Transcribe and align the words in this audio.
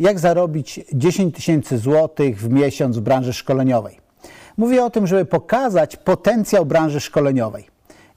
jak 0.00 0.18
zarobić 0.18 0.80
10 0.92 1.34
tysięcy 1.34 1.78
złotych 1.78 2.40
w 2.40 2.48
miesiąc 2.48 2.98
w 2.98 3.00
branży 3.00 3.32
szkoleniowej. 3.32 4.00
Mówię 4.56 4.84
o 4.84 4.90
tym, 4.90 5.06
żeby 5.06 5.24
pokazać 5.24 5.96
potencjał 5.96 6.66
branży 6.66 7.00
szkoleniowej. 7.00 7.66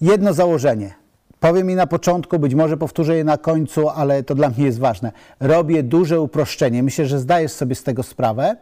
Jedno 0.01 0.33
założenie. 0.33 0.93
Powiem 1.39 1.67
mi 1.67 1.75
na 1.75 1.87
początku, 1.87 2.39
być 2.39 2.55
może 2.55 2.77
powtórzę 2.77 3.15
je 3.15 3.23
na 3.23 3.37
końcu, 3.37 3.89
ale 3.89 4.23
to 4.23 4.35
dla 4.35 4.49
mnie 4.49 4.65
jest 4.65 4.79
ważne. 4.79 5.11
Robię 5.39 5.83
duże 5.83 6.21
uproszczenie. 6.21 6.83
Myślę, 6.83 7.05
że 7.05 7.19
zdajesz 7.19 7.51
sobie 7.51 7.75
z 7.75 7.83
tego 7.83 8.03
sprawę. 8.03 8.55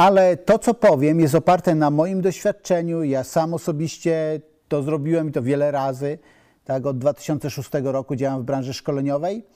Ale 0.00 0.36
to, 0.36 0.58
co 0.58 0.74
powiem, 0.74 1.20
jest 1.20 1.34
oparte 1.34 1.74
na 1.74 1.90
moim 1.90 2.20
doświadczeniu. 2.20 3.02
Ja 3.02 3.24
sam 3.24 3.54
osobiście 3.54 4.40
to 4.68 4.82
zrobiłem 4.82 5.28
i 5.28 5.32
to 5.32 5.42
wiele 5.42 5.70
razy. 5.70 6.18
Tak, 6.64 6.86
od 6.86 6.98
2006 6.98 7.70
roku 7.82 8.16
działam 8.16 8.42
w 8.42 8.44
branży 8.44 8.74
szkoleniowej. 8.74 9.46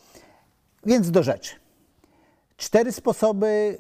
Więc 0.87 1.11
do 1.11 1.23
rzeczy 1.23 1.55
cztery 2.57 2.93
sposoby, 2.93 3.79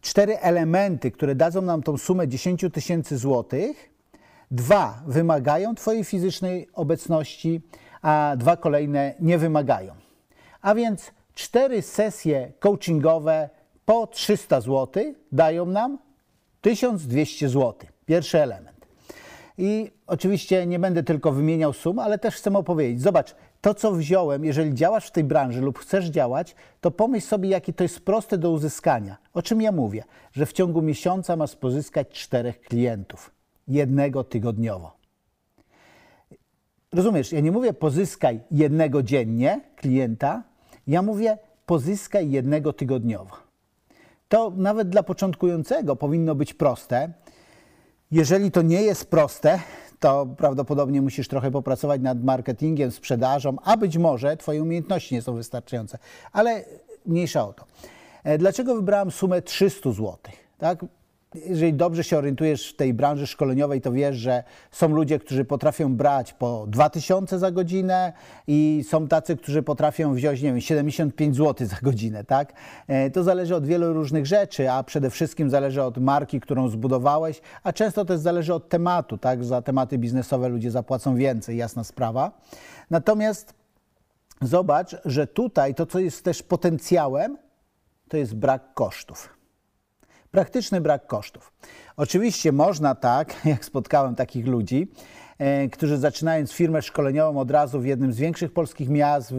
cztery 0.00 0.38
elementy, 0.38 1.10
które 1.10 1.34
dadzą 1.34 1.62
nam 1.62 1.82
tą 1.82 1.96
sumę 1.96 2.28
10 2.28 2.64
tysięcy 2.72 3.18
złotych. 3.18 3.90
Dwa 4.50 5.02
wymagają 5.06 5.74
Twojej 5.74 6.04
fizycznej 6.04 6.68
obecności, 6.72 7.60
a 8.02 8.34
dwa 8.36 8.56
kolejne 8.56 9.14
nie 9.20 9.38
wymagają. 9.38 9.94
A 10.62 10.74
więc 10.74 11.12
cztery 11.34 11.82
sesje 11.82 12.52
coachingowe 12.58 13.57
po 13.88 14.06
300 14.06 14.60
zł 14.60 15.02
dają 15.32 15.66
nam 15.66 15.98
1200 16.60 17.48
zł. 17.48 17.74
Pierwszy 18.06 18.42
element. 18.42 18.86
I 19.58 19.90
oczywiście 20.06 20.66
nie 20.66 20.78
będę 20.78 21.02
tylko 21.02 21.32
wymieniał 21.32 21.72
sum, 21.72 21.98
ale 21.98 22.18
też 22.18 22.34
chcę 22.34 22.56
opowiedzieć. 22.56 23.00
Zobacz, 23.00 23.34
to, 23.60 23.74
co 23.74 23.92
wziąłem, 23.92 24.44
jeżeli 24.44 24.74
działasz 24.74 25.06
w 25.06 25.10
tej 25.10 25.24
branży 25.24 25.60
lub 25.60 25.78
chcesz 25.78 26.06
działać, 26.06 26.54
to 26.80 26.90
pomyśl 26.90 27.26
sobie, 27.26 27.48
jakie 27.48 27.72
to 27.72 27.84
jest 27.84 28.00
proste 28.00 28.38
do 28.38 28.50
uzyskania. 28.50 29.16
O 29.34 29.42
czym 29.42 29.62
ja 29.62 29.72
mówię? 29.72 30.04
Że 30.32 30.46
w 30.46 30.52
ciągu 30.52 30.82
miesiąca 30.82 31.36
masz 31.36 31.56
pozyskać 31.56 32.08
czterech 32.08 32.60
klientów, 32.60 33.30
jednego 33.68 34.24
tygodniowo. 34.24 34.96
Rozumiesz, 36.92 37.32
ja 37.32 37.40
nie 37.40 37.52
mówię 37.52 37.72
pozyskaj 37.72 38.40
jednego 38.50 39.02
dziennie 39.02 39.60
klienta, 39.76 40.42
ja 40.86 41.02
mówię 41.02 41.38
pozyskaj 41.66 42.30
jednego 42.30 42.72
tygodniowo. 42.72 43.47
To 44.28 44.52
nawet 44.56 44.88
dla 44.88 45.02
początkującego 45.02 45.96
powinno 45.96 46.34
być 46.34 46.54
proste. 46.54 47.12
Jeżeli 48.10 48.50
to 48.50 48.62
nie 48.62 48.82
jest 48.82 49.10
proste, 49.10 49.60
to 50.00 50.26
prawdopodobnie 50.26 51.02
musisz 51.02 51.28
trochę 51.28 51.50
popracować 51.50 52.00
nad 52.00 52.24
marketingiem, 52.24 52.90
sprzedażą, 52.90 53.56
a 53.64 53.76
być 53.76 53.98
może 53.98 54.36
Twoje 54.36 54.62
umiejętności 54.62 55.14
nie 55.14 55.22
są 55.22 55.34
wystarczające. 55.34 55.98
Ale 56.32 56.64
mniejsza 57.06 57.48
o 57.48 57.52
to. 57.52 57.64
E, 58.24 58.38
dlaczego 58.38 58.74
wybrałem 58.74 59.10
sumę 59.10 59.42
300 59.42 59.90
zł? 59.90 60.16
Tak? 60.58 60.84
Jeżeli 61.46 61.74
dobrze 61.74 62.04
się 62.04 62.18
orientujesz 62.18 62.70
w 62.70 62.76
tej 62.76 62.94
branży 62.94 63.26
szkoleniowej, 63.26 63.80
to 63.80 63.92
wiesz, 63.92 64.16
że 64.16 64.44
są 64.70 64.88
ludzie, 64.88 65.18
którzy 65.18 65.44
potrafią 65.44 65.96
brać 65.96 66.32
po 66.32 66.66
2000 66.68 67.38
za 67.38 67.50
godzinę 67.50 68.12
i 68.46 68.84
są 68.88 69.08
tacy, 69.08 69.36
którzy 69.36 69.62
potrafią 69.62 70.14
wziąć, 70.14 70.42
nie 70.42 70.48
wiem, 70.48 70.60
75 70.60 71.36
zł 71.36 71.66
za 71.66 71.76
godzinę, 71.82 72.24
tak? 72.24 72.52
E, 72.86 73.10
to 73.10 73.22
zależy 73.22 73.56
od 73.56 73.66
wielu 73.66 73.92
różnych 73.92 74.26
rzeczy, 74.26 74.70
a 74.70 74.82
przede 74.82 75.10
wszystkim 75.10 75.50
zależy 75.50 75.82
od 75.82 75.98
marki, 75.98 76.40
którą 76.40 76.68
zbudowałeś, 76.68 77.40
a 77.62 77.72
często 77.72 78.04
też 78.04 78.20
zależy 78.20 78.54
od 78.54 78.68
tematu, 78.68 79.18
tak? 79.18 79.44
Za 79.44 79.62
tematy 79.62 79.98
biznesowe 79.98 80.48
ludzie 80.48 80.70
zapłacą 80.70 81.16
więcej, 81.16 81.56
jasna 81.56 81.84
sprawa. 81.84 82.40
Natomiast 82.90 83.54
zobacz, 84.42 84.96
że 85.04 85.26
tutaj 85.26 85.74
to, 85.74 85.86
co 85.86 85.98
jest 85.98 86.24
też 86.24 86.42
potencjałem, 86.42 87.38
to 88.08 88.16
jest 88.16 88.34
brak 88.34 88.74
kosztów 88.74 89.37
praktyczny 90.30 90.80
brak 90.80 91.06
kosztów. 91.06 91.52
Oczywiście 91.96 92.52
można 92.52 92.94
tak, 92.94 93.34
jak 93.44 93.64
spotkałem 93.64 94.14
takich 94.14 94.46
ludzi, 94.46 94.88
e, 95.38 95.68
którzy 95.68 95.98
zaczynając 95.98 96.52
firmę 96.52 96.82
szkoleniową 96.82 97.40
od 97.40 97.50
razu 97.50 97.80
w 97.80 97.86
jednym 97.86 98.12
z 98.12 98.18
większych 98.18 98.52
polskich 98.52 98.88
miast, 98.88 99.34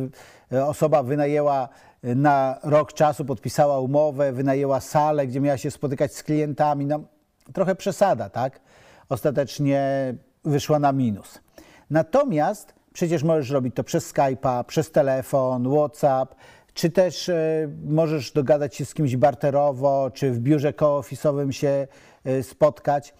e, 0.51 0.65
osoba 0.65 1.03
wynajęła 1.03 1.69
e, 2.03 2.15
na 2.15 2.59
rok 2.63 2.93
czasu, 2.93 3.25
podpisała 3.25 3.79
umowę, 3.79 4.31
wynajęła 4.31 4.79
salę, 4.79 5.27
gdzie 5.27 5.41
miała 5.41 5.57
się 5.57 5.71
spotykać 5.71 6.15
z 6.15 6.23
klientami. 6.23 6.85
No, 6.85 6.99
trochę 7.53 7.75
przesada, 7.75 8.29
tak? 8.29 8.59
Ostatecznie 9.09 10.13
wyszła 10.45 10.79
na 10.79 10.91
minus. 10.91 11.39
Natomiast 11.89 12.79
przecież 12.93 13.23
możesz 13.23 13.49
robić 13.49 13.75
to 13.75 13.83
przez 13.83 14.13
Skype'a, 14.13 14.63
przez 14.63 14.91
telefon, 14.91 15.71
WhatsApp, 15.71 16.35
czy 16.79 16.89
też 16.89 17.29
e, 17.29 17.69
możesz 17.85 18.31
dogadać 18.31 18.75
się 18.75 18.85
z 18.85 18.93
kimś 18.93 19.15
barterowo, 19.15 20.11
czy 20.13 20.31
w 20.31 20.39
biurze 20.39 20.73
koofisowym 20.73 21.51
się 21.51 21.87
e, 22.23 22.43
spotkać. 22.43 23.13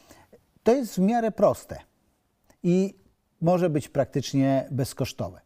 To 0.64 0.75
jest 0.75 0.96
w 0.96 1.00
miarę 1.00 1.31
proste 1.31 1.78
i 2.64 2.96
może 3.42 3.69
być 3.69 3.90
praktycznie 3.90 4.68
bezkosztowe. 4.72 5.42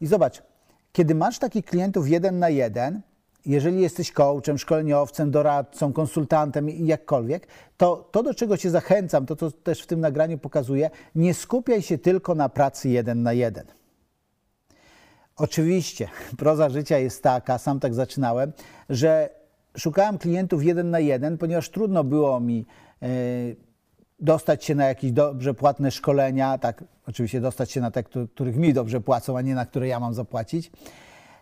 I 0.00 0.06
zobacz, 0.06 0.42
kiedy 0.92 1.14
masz 1.14 1.38
takich 1.38 1.64
klientów 1.64 2.08
jeden 2.08 2.38
na 2.38 2.48
jeden, 2.48 3.00
jeżeli 3.46 3.80
jesteś 3.80 4.12
coachem, 4.12 4.58
szkoleniowcem, 4.58 5.30
doradcą, 5.30 5.92
konsultantem 5.92 6.68
jakkolwiek, 6.68 7.46
to 7.76 8.08
to, 8.12 8.22
do 8.22 8.34
czego 8.34 8.56
Cię 8.56 8.70
zachęcam, 8.70 9.26
to 9.26 9.36
co 9.36 9.50
też 9.50 9.82
w 9.82 9.86
tym 9.86 10.00
nagraniu 10.00 10.38
pokazuję, 10.38 10.90
nie 11.14 11.34
skupiaj 11.34 11.82
się 11.82 11.98
tylko 11.98 12.34
na 12.34 12.48
pracy 12.48 12.88
jeden 12.88 13.22
na 13.22 13.32
jeden. 13.32 13.64
Oczywiście, 15.36 16.08
proza 16.38 16.70
życia 16.70 16.98
jest 16.98 17.22
taka, 17.22 17.58
sam 17.58 17.80
tak 17.80 17.94
zaczynałem, 17.94 18.52
że 18.88 19.30
szukałem 19.76 20.18
klientów 20.18 20.64
jeden 20.64 20.90
na 20.90 21.00
jeden, 21.00 21.38
ponieważ 21.38 21.70
trudno 21.70 22.04
było 22.04 22.40
mi 22.40 22.66
e, 23.02 23.08
dostać 24.20 24.64
się 24.64 24.74
na 24.74 24.86
jakieś 24.86 25.12
dobrze 25.12 25.54
płatne 25.54 25.90
szkolenia, 25.90 26.58
tak 26.58 26.84
oczywiście 27.08 27.40
dostać 27.40 27.70
się 27.70 27.80
na 27.80 27.90
te, 27.90 28.02
których 28.34 28.56
mi 28.56 28.72
dobrze 28.72 29.00
płacą, 29.00 29.36
a 29.36 29.40
nie 29.40 29.54
na 29.54 29.66
które 29.66 29.88
ja 29.88 30.00
mam 30.00 30.14
zapłacić, 30.14 30.70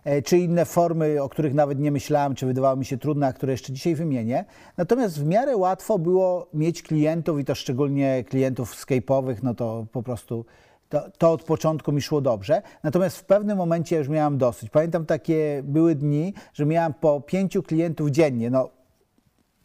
e, 0.04 0.22
czy 0.22 0.38
inne 0.38 0.64
formy, 0.64 1.22
o 1.22 1.28
których 1.28 1.54
nawet 1.54 1.78
nie 1.78 1.90
myślałem, 1.90 2.34
czy 2.34 2.46
wydawały 2.46 2.78
mi 2.78 2.84
się 2.84 2.98
trudne, 2.98 3.26
a 3.26 3.32
które 3.32 3.52
jeszcze 3.52 3.72
dzisiaj 3.72 3.94
wymienię. 3.94 4.44
Natomiast 4.76 5.20
w 5.20 5.26
miarę 5.26 5.56
łatwo 5.56 5.98
było 5.98 6.48
mieć 6.54 6.82
klientów 6.82 7.40
i 7.40 7.44
to 7.44 7.54
szczególnie 7.54 8.24
klientów 8.24 8.86
skype'owych, 8.86 9.36
no 9.42 9.54
to 9.54 9.86
po 9.92 10.02
prostu 10.02 10.44
to, 10.92 11.10
to, 11.18 11.32
od 11.32 11.42
początku 11.42 11.92
mi 11.92 12.02
szło 12.02 12.20
dobrze. 12.20 12.62
Natomiast 12.82 13.16
w 13.16 13.24
pewnym 13.24 13.58
momencie 13.58 13.96
już 13.96 14.08
miałam 14.08 14.38
dosyć. 14.38 14.70
Pamiętam 14.70 15.06
takie 15.06 15.62
były 15.64 15.94
dni, 15.94 16.34
że 16.54 16.66
miałam 16.66 16.94
po 16.94 17.20
pięciu 17.20 17.62
klientów 17.62 18.10
dziennie. 18.10 18.50
No, 18.50 18.70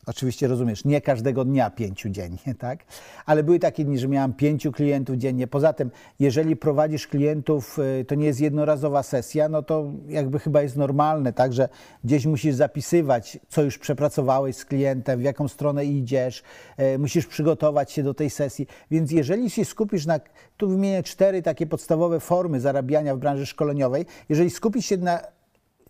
Oczywiście 0.07 0.47
rozumiesz, 0.47 0.85
nie 0.85 1.01
każdego 1.01 1.45
dnia 1.45 1.69
pięciu 1.69 2.09
dziennie, 2.09 2.55
tak? 2.59 2.79
Ale 3.25 3.43
były 3.43 3.59
takie 3.59 3.85
dni, 3.85 3.99
że 3.99 4.07
miałam 4.07 4.33
pięciu 4.33 4.71
klientów 4.71 5.15
dziennie. 5.15 5.47
Poza 5.47 5.73
tym, 5.73 5.91
jeżeli 6.19 6.55
prowadzisz 6.55 7.07
klientów, 7.07 7.79
y, 7.79 8.05
to 8.05 8.15
nie 8.15 8.25
jest 8.25 8.41
jednorazowa 8.41 9.03
sesja, 9.03 9.49
no 9.49 9.63
to 9.63 9.91
jakby 10.07 10.39
chyba 10.39 10.61
jest 10.61 10.75
normalne, 10.75 11.33
tak? 11.33 11.53
Że 11.53 11.69
gdzieś 12.03 12.25
musisz 12.25 12.55
zapisywać, 12.55 13.39
co 13.49 13.63
już 13.63 13.77
przepracowałeś 13.77 14.55
z 14.55 14.65
klientem, 14.65 15.19
w 15.19 15.23
jaką 15.23 15.47
stronę 15.47 15.85
idziesz, 15.85 16.43
y, 16.79 16.99
musisz 16.99 17.27
przygotować 17.27 17.91
się 17.91 18.03
do 18.03 18.13
tej 18.13 18.29
sesji. 18.29 18.67
Więc 18.91 19.11
jeżeli 19.11 19.49
się 19.49 19.65
skupisz 19.65 20.05
na, 20.05 20.19
tu 20.57 20.69
wymienię 20.69 21.03
cztery 21.03 21.41
takie 21.41 21.67
podstawowe 21.67 22.19
formy 22.19 22.59
zarabiania 22.59 23.15
w 23.15 23.19
branży 23.19 23.45
szkoleniowej, 23.45 24.05
jeżeli 24.29 24.49
skupisz 24.49 24.85
się 24.85 24.97
na 24.97 25.36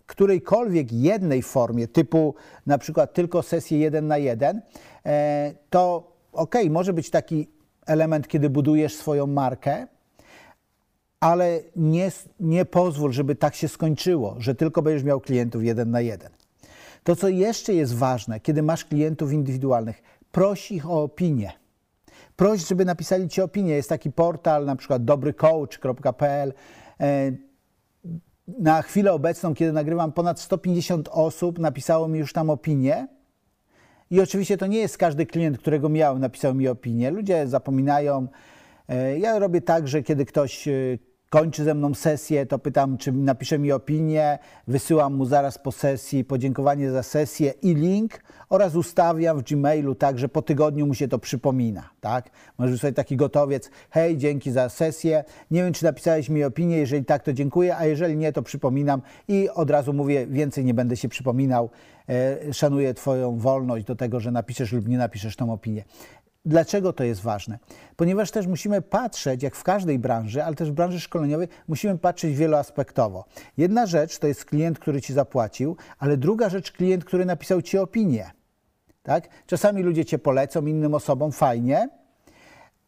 którejkolwiek 0.08 0.92
jednej 0.92 1.42
formie, 1.42 1.88
typu 1.88 2.34
na 2.66 2.78
przykład 2.78 3.14
tylko 3.14 3.42
sesję 3.42 3.78
jeden 3.78 4.06
na 4.06 4.18
jeden, 4.18 4.60
e, 5.06 5.54
to 5.70 6.12
ok, 6.32 6.54
może 6.70 6.92
być 6.92 7.10
taki 7.10 7.48
element, 7.86 8.28
kiedy 8.28 8.50
budujesz 8.50 8.94
swoją 8.94 9.26
markę, 9.26 9.86
ale 11.20 11.60
nie, 11.76 12.10
nie 12.40 12.64
pozwól, 12.64 13.12
żeby 13.12 13.34
tak 13.34 13.54
się 13.54 13.68
skończyło, 13.68 14.36
że 14.38 14.54
tylko 14.54 14.82
będziesz 14.82 15.04
miał 15.04 15.20
klientów 15.20 15.64
jeden 15.64 15.90
na 15.90 16.00
jeden. 16.00 16.30
To, 17.04 17.16
co 17.16 17.28
jeszcze 17.28 17.74
jest 17.74 17.94
ważne, 17.94 18.40
kiedy 18.40 18.62
masz 18.62 18.84
klientów 18.84 19.32
indywidualnych, 19.32 20.02
proś 20.32 20.72
ich 20.72 20.90
o 20.90 21.02
opinię. 21.02 21.52
Proś, 22.36 22.66
żeby 22.66 22.84
napisali 22.84 23.28
ci 23.28 23.42
opinię. 23.42 23.74
Jest 23.74 23.88
taki 23.88 24.12
portal, 24.12 24.64
na 24.64 24.76
przykład 24.76 25.04
dobrycoach.pl 25.04 26.52
na 28.58 28.82
chwilę 28.82 29.12
obecną, 29.12 29.54
kiedy 29.54 29.72
nagrywam, 29.72 30.12
ponad 30.12 30.40
150 30.40 31.08
osób 31.12 31.58
napisało 31.58 32.08
mi 32.08 32.18
już 32.18 32.32
tam 32.32 32.50
opinię. 32.50 33.08
I 34.10 34.20
oczywiście 34.20 34.56
to 34.56 34.66
nie 34.66 34.78
jest 34.78 34.98
każdy 34.98 35.26
klient, 35.26 35.58
którego 35.58 35.88
miałem, 35.88 36.20
napisał 36.20 36.54
mi 36.54 36.68
opinię. 36.68 37.10
Ludzie 37.10 37.46
zapominają. 37.46 38.28
E, 38.88 39.18
ja 39.18 39.38
robię 39.38 39.60
tak, 39.60 39.88
że 39.88 40.02
kiedy 40.02 40.24
ktoś 40.24 40.68
e, 40.68 40.72
kończy 41.30 41.64
ze 41.64 41.74
mną 41.74 41.94
sesję, 41.94 42.46
to 42.46 42.58
pytam, 42.58 42.98
czy 42.98 43.12
napisze 43.12 43.58
mi 43.58 43.72
opinię, 43.72 44.38
wysyłam 44.66 45.14
mu 45.14 45.24
zaraz 45.24 45.58
po 45.58 45.72
sesji 45.72 46.24
podziękowanie 46.24 46.90
za 46.90 47.02
sesję 47.02 47.54
i 47.62 47.74
link 47.74 48.20
oraz 48.48 48.74
ustawiam 48.74 49.38
w 49.38 49.42
Gmailu 49.42 49.94
tak, 49.94 50.18
że 50.18 50.28
po 50.28 50.42
tygodniu 50.42 50.86
mu 50.86 50.94
się 50.94 51.08
to 51.08 51.18
przypomina. 51.18 51.90
Tak? 52.00 52.30
Możesz 52.58 52.80
sobie 52.80 52.92
taki 52.92 53.16
gotowiec, 53.16 53.70
hej, 53.90 54.16
dzięki 54.16 54.50
za 54.50 54.68
sesję, 54.68 55.24
nie 55.50 55.62
wiem, 55.62 55.72
czy 55.72 55.84
napisałeś 55.84 56.28
mi 56.28 56.44
opinię, 56.44 56.76
jeżeli 56.76 57.04
tak, 57.04 57.22
to 57.22 57.32
dziękuję, 57.32 57.76
a 57.76 57.86
jeżeli 57.86 58.16
nie, 58.16 58.32
to 58.32 58.42
przypominam 58.42 59.02
i 59.28 59.48
od 59.48 59.70
razu 59.70 59.92
mówię, 59.92 60.26
więcej 60.26 60.64
nie 60.64 60.74
będę 60.74 60.96
się 60.96 61.08
przypominał, 61.08 61.70
e, 62.08 62.52
szanuję 62.52 62.94
Twoją 62.94 63.38
wolność 63.38 63.84
do 63.84 63.96
tego, 63.96 64.20
że 64.20 64.30
napiszesz 64.30 64.72
lub 64.72 64.88
nie 64.88 64.98
napiszesz 64.98 65.36
tą 65.36 65.52
opinię. 65.52 65.84
Dlaczego 66.48 66.92
to 66.92 67.04
jest 67.04 67.20
ważne? 67.20 67.58
Ponieważ 67.96 68.30
też 68.30 68.46
musimy 68.46 68.82
patrzeć, 68.82 69.42
jak 69.42 69.56
w 69.56 69.62
każdej 69.62 69.98
branży, 69.98 70.44
ale 70.44 70.56
też 70.56 70.70
w 70.70 70.74
branży 70.74 71.00
szkoleniowej, 71.00 71.48
musimy 71.68 71.98
patrzeć 71.98 72.36
wieloaspektowo. 72.36 73.24
Jedna 73.56 73.86
rzecz 73.86 74.18
to 74.18 74.26
jest 74.26 74.44
klient, 74.44 74.78
który 74.78 75.00
ci 75.00 75.12
zapłacił, 75.12 75.76
ale 75.98 76.16
druga 76.16 76.48
rzecz 76.48 76.72
klient, 76.72 77.04
który 77.04 77.24
napisał 77.24 77.62
ci 77.62 77.78
opinię. 77.78 78.30
Tak? 79.02 79.28
Czasami 79.46 79.82
ludzie 79.82 80.04
cię 80.04 80.18
polecą 80.18 80.66
innym 80.66 80.94
osobom, 80.94 81.32
fajnie, 81.32 81.88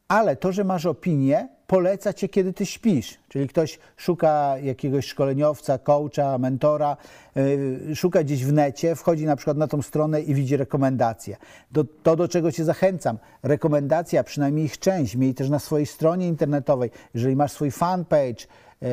ale 0.09 0.37
to, 0.37 0.53
że 0.53 0.65
masz 0.65 0.87
opinię, 0.87 1.49
poleca 1.71 2.13
cię, 2.13 2.29
kiedy 2.29 2.53
ty 2.53 2.67
śpisz. 2.67 3.19
Czyli 3.29 3.49
ktoś 3.49 3.79
szuka 3.97 4.59
jakiegoś 4.63 5.07
szkoleniowca, 5.07 5.79
coacha, 5.79 6.39
mentora, 6.39 6.97
yy, 7.35 7.97
szuka 7.97 8.25
gdzieś 8.25 8.45
w 8.45 8.53
necie, 8.53 8.97
wchodzi 8.97 9.27
na 9.27 9.37
przykład 9.37 9.57
na 9.57 9.69
tą 9.69 9.83
stronę 9.83 10.21
i 10.21 10.35
widzi 10.35 10.57
rekomendacje. 10.57 11.37
Do, 11.71 11.85
to, 12.03 12.17
do 12.17 12.29
czego 12.29 12.53
cię 12.53 12.65
zachęcam, 12.65 13.19
rekomendacja, 13.43 14.25
przynajmniej 14.25 14.65
ich 14.65 14.79
część, 14.79 15.17
miej 15.17 15.35
też 15.35 15.49
na 15.49 15.59
swojej 15.59 15.87
stronie 15.87 16.29
internetowej. 16.29 16.91
Jeżeli 17.15 17.37
masz 17.37 17.53
swój 17.53 17.71
fanpage, 17.71 18.47
yy, 18.81 18.89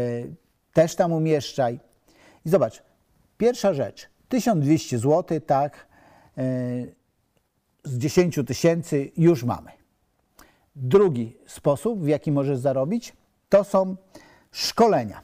też 0.73 0.95
tam 0.95 1.13
umieszczaj. 1.13 1.79
I 2.45 2.49
zobacz, 2.49 2.83
pierwsza 3.37 3.73
rzecz, 3.73 4.09
1200 4.29 4.99
zł, 4.99 5.39
tak, 5.39 5.87
yy, 6.37 6.43
z 7.83 7.97
10 7.97 8.39
tysięcy 8.47 9.11
już 9.17 9.43
mamy. 9.43 9.76
Drugi 10.79 11.37
sposób, 11.45 12.03
w 12.03 12.07
jaki 12.07 12.31
możesz 12.31 12.57
zarobić, 12.57 13.13
to 13.49 13.63
są 13.63 13.95
szkolenia. 14.51 15.21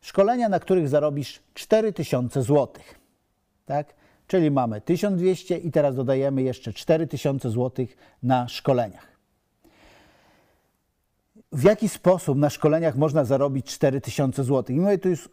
Szkolenia, 0.00 0.48
na 0.48 0.60
których 0.60 0.88
zarobisz 0.88 1.42
4000 1.54 2.42
zł. 2.42 2.68
Tak? 3.66 3.94
Czyli 4.26 4.50
mamy 4.50 4.80
1200 4.80 5.58
i 5.58 5.70
teraz 5.70 5.96
dodajemy 5.96 6.42
jeszcze 6.42 6.72
4000 6.72 7.50
zł 7.50 7.86
na 8.22 8.48
szkoleniach. 8.48 9.06
W 11.52 11.62
jaki 11.62 11.88
sposób 11.88 12.38
na 12.38 12.50
szkoleniach 12.50 12.96
można 12.96 13.24
zarobić 13.24 13.66
4000 13.66 14.44
zł? 14.44 14.76
I 14.76 14.80
mówię 14.80 14.98
tu 14.98 15.08
już 15.08 15.28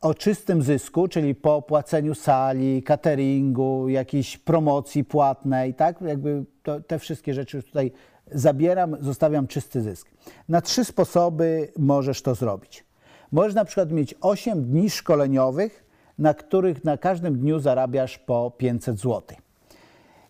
o 0.00 0.14
czystym 0.14 0.62
zysku, 0.62 1.08
czyli 1.08 1.34
po 1.34 1.62
płaceniu 1.62 2.14
sali, 2.14 2.82
cateringu, 2.82 3.88
jakiejś 3.88 4.38
promocji 4.38 5.04
płatnej, 5.04 5.74
tak? 5.74 6.00
Jakby 6.00 6.44
to, 6.62 6.80
te 6.80 6.98
wszystkie 6.98 7.34
rzeczy 7.34 7.56
już 7.56 7.66
tutaj 7.66 7.92
zabieram, 8.34 8.96
zostawiam 9.00 9.46
czysty 9.46 9.82
zysk. 9.82 10.10
Na 10.48 10.60
trzy 10.60 10.84
sposoby 10.84 11.72
możesz 11.78 12.22
to 12.22 12.34
zrobić. 12.34 12.84
Możesz 13.32 13.54
na 13.54 13.64
przykład 13.64 13.90
mieć 13.90 14.14
8 14.20 14.64
dni 14.64 14.90
szkoleniowych, 14.90 15.84
na 16.18 16.34
których 16.34 16.84
na 16.84 16.96
każdym 16.96 17.38
dniu 17.38 17.58
zarabiasz 17.58 18.18
po 18.18 18.50
500 18.50 18.98
zł. 18.98 19.22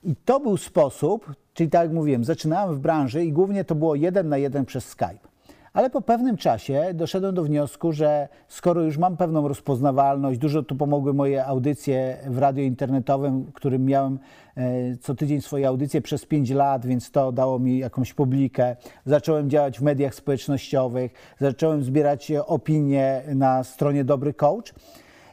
I 0.05 0.17
to 0.25 0.41
był 0.41 0.57
sposób, 0.57 1.33
czyli 1.55 1.71
tak 1.71 1.83
jak 1.83 1.93
mówiłem, 1.93 2.25
zaczynałem 2.25 2.75
w 2.75 2.79
branży 2.79 3.25
i 3.25 3.33
głównie 3.33 3.65
to 3.65 3.75
było 3.75 3.95
jeden 3.95 4.29
na 4.29 4.39
jeden 4.39 4.65
przez 4.65 4.85
Skype. 4.89 5.34
Ale 5.75 5.91
po 5.91 6.01
pewnym 6.01 6.37
czasie 6.37 6.91
doszedłem 6.95 7.35
do 7.35 7.43
wniosku, 7.43 7.93
że 7.93 8.29
skoro 8.49 8.83
już 8.83 8.99
mam 8.99 9.17
pewną 9.17 9.49
rozpoznawalność, 9.49 10.39
dużo 10.39 10.63
tu 10.63 10.77
pomogły 10.77 11.15
moje 11.15 11.47
audycje 11.47 12.19
w 12.27 12.39
radio 12.39 12.65
internetowym, 12.65 13.45
w 13.45 13.53
którym 13.53 13.85
miałem 13.85 14.19
e, 14.57 14.97
co 14.97 15.15
tydzień 15.15 15.41
swoje 15.41 15.69
audycje 15.69 16.03
przez 16.03 16.27
5 16.27 16.51
lat, 16.51 16.87
więc 16.87 17.11
to 17.11 17.33
dało 17.33 17.59
mi 17.59 17.79
jakąś 17.79 18.15
publikę. 18.15 18.77
Zacząłem 19.05 19.51
działać 19.51 19.79
w 19.79 19.83
mediach 19.83 20.15
społecznościowych, 20.15 21.13
zacząłem 21.41 21.85
zbierać 21.85 22.33
opinie 22.47 23.23
na 23.35 23.65
stronie 23.65 24.05
Dobry 24.05 24.35
Coach 24.35 24.75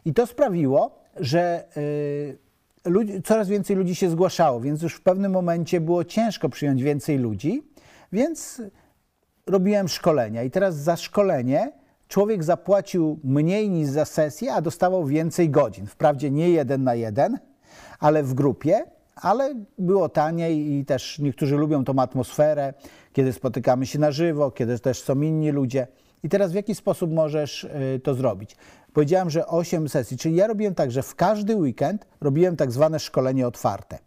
i 0.06 0.14
to 0.14 0.28
sprawiło, 0.28 0.92
że 1.20 1.64
e, 2.86 2.90
ludzi, 2.90 3.22
coraz 3.22 3.48
więcej 3.48 3.76
ludzi 3.76 3.96
się 3.96 4.10
zgłaszało, 4.10 4.62
więc 4.62 4.82
już 4.82 4.96
w 4.96 5.02
pewnym 5.02 5.32
momencie 5.32 5.82
było 5.82 6.04
ciężko 6.04 6.50
przyjąć 6.50 6.84
więcej 6.84 7.18
ludzi, 7.18 7.64
więc 8.12 8.62
robiłem 9.48 9.88
szkolenia 9.88 10.44
i 10.44 10.52
teraz 10.52 10.76
za 10.76 10.96
szkolenie 10.96 11.72
człowiek 12.08 12.44
zapłacił 12.44 13.20
mniej 13.24 13.70
niż 13.70 13.90
za 13.90 14.06
sesję, 14.06 14.54
a 14.54 14.62
dostawał 14.62 15.06
więcej 15.06 15.50
godzin. 15.50 15.88
Wprawdzie 15.88 16.32
nie 16.32 16.50
jeden 16.50 16.84
na 16.84 16.96
jeden, 16.96 17.40
ale 18.00 18.24
w 18.24 18.34
grupie, 18.34 18.84
ale 19.16 19.56
było 19.78 20.10
taniej 20.10 20.72
i 20.72 20.86
też 20.86 21.20
niektórzy 21.20 21.56
lubią 21.56 21.84
tą 21.84 22.00
atmosferę, 22.00 22.74
kiedy 23.14 23.34
spotykamy 23.34 23.86
się 23.86 24.00
na 24.00 24.12
żywo, 24.12 24.52
kiedy 24.52 24.80
też 24.80 25.02
są 25.02 25.22
inni 25.22 25.52
ludzie. 25.52 25.88
I 26.24 26.30
teraz 26.30 26.52
w 26.52 26.56
jaki 26.56 26.76
sposób 26.76 27.12
możesz 27.12 27.64
y, 27.64 28.00
to 28.04 28.14
zrobić? 28.14 28.56
Powiedziałem, 28.94 29.30
że 29.30 29.48
8 29.48 29.90
sesji, 29.90 30.18
czyli 30.18 30.36
ja 30.36 30.48
robiłem 30.48 30.76
tak, 30.76 30.92
że 30.92 31.04
w 31.04 31.16
każdy 31.16 31.56
weekend 31.56 32.08
robiłem 32.22 32.56
tak 32.56 32.72
zwane 32.72 33.00
szkolenie 33.00 33.48
otwarte. 33.48 34.00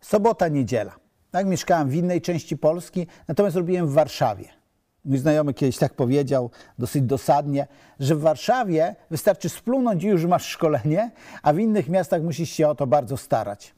Sobota, 0.00 0.48
niedziela. 0.48 1.07
Tak, 1.30 1.46
mieszkałem 1.46 1.88
w 1.88 1.94
innej 1.94 2.20
części 2.20 2.56
Polski, 2.56 3.06
natomiast 3.28 3.56
robiłem 3.56 3.86
w 3.86 3.92
Warszawie. 3.92 4.48
Mój 5.04 5.18
znajomy 5.18 5.54
kiedyś 5.54 5.76
tak 5.76 5.94
powiedział, 5.94 6.50
dosyć 6.78 7.02
dosadnie, 7.02 7.66
że 8.00 8.14
w 8.14 8.20
Warszawie 8.20 8.96
wystarczy 9.10 9.48
splunąć 9.48 10.04
i 10.04 10.06
już 10.06 10.24
masz 10.24 10.46
szkolenie, 10.46 11.10
a 11.42 11.52
w 11.52 11.58
innych 11.58 11.88
miastach 11.88 12.22
musisz 12.22 12.50
się 12.50 12.68
o 12.68 12.74
to 12.74 12.86
bardzo 12.86 13.16
starać. 13.16 13.74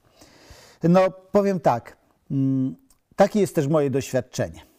No, 0.82 1.10
powiem 1.10 1.60
tak, 1.60 1.96
mm, 2.30 2.76
takie 3.16 3.40
jest 3.40 3.54
też 3.54 3.68
moje 3.68 3.90
doświadczenie. 3.90 4.69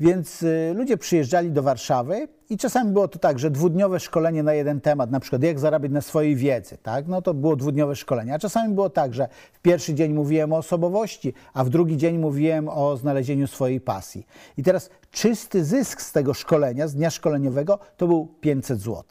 Więc 0.00 0.42
y, 0.42 0.72
ludzie 0.76 0.96
przyjeżdżali 0.96 1.50
do 1.50 1.62
Warszawy 1.62 2.28
i 2.50 2.58
czasami 2.58 2.92
było 2.92 3.08
to 3.08 3.18
tak, 3.18 3.38
że 3.38 3.50
dwudniowe 3.50 4.00
szkolenie 4.00 4.42
na 4.42 4.54
jeden 4.54 4.80
temat, 4.80 5.10
na 5.10 5.20
przykład 5.20 5.42
jak 5.42 5.58
zarabiać 5.58 5.92
na 5.92 6.00
swojej 6.00 6.36
wiedzy, 6.36 6.78
tak? 6.82 7.08
no 7.08 7.22
to 7.22 7.34
było 7.34 7.56
dwudniowe 7.56 7.96
szkolenie. 7.96 8.34
A 8.34 8.38
czasami 8.38 8.74
było 8.74 8.90
tak, 8.90 9.14
że 9.14 9.28
w 9.52 9.60
pierwszy 9.60 9.94
dzień 9.94 10.12
mówiłem 10.12 10.52
o 10.52 10.56
osobowości, 10.56 11.34
a 11.54 11.64
w 11.64 11.68
drugi 11.68 11.96
dzień 11.96 12.18
mówiłem 12.18 12.68
o 12.68 12.96
znalezieniu 12.96 13.46
swojej 13.46 13.80
pasji. 13.80 14.26
I 14.56 14.62
teraz 14.62 14.90
czysty 15.10 15.64
zysk 15.64 16.00
z 16.00 16.12
tego 16.12 16.34
szkolenia, 16.34 16.88
z 16.88 16.94
dnia 16.94 17.10
szkoleniowego, 17.10 17.78
to 17.96 18.06
był 18.06 18.26
500 18.40 18.78
zł. 18.78 19.04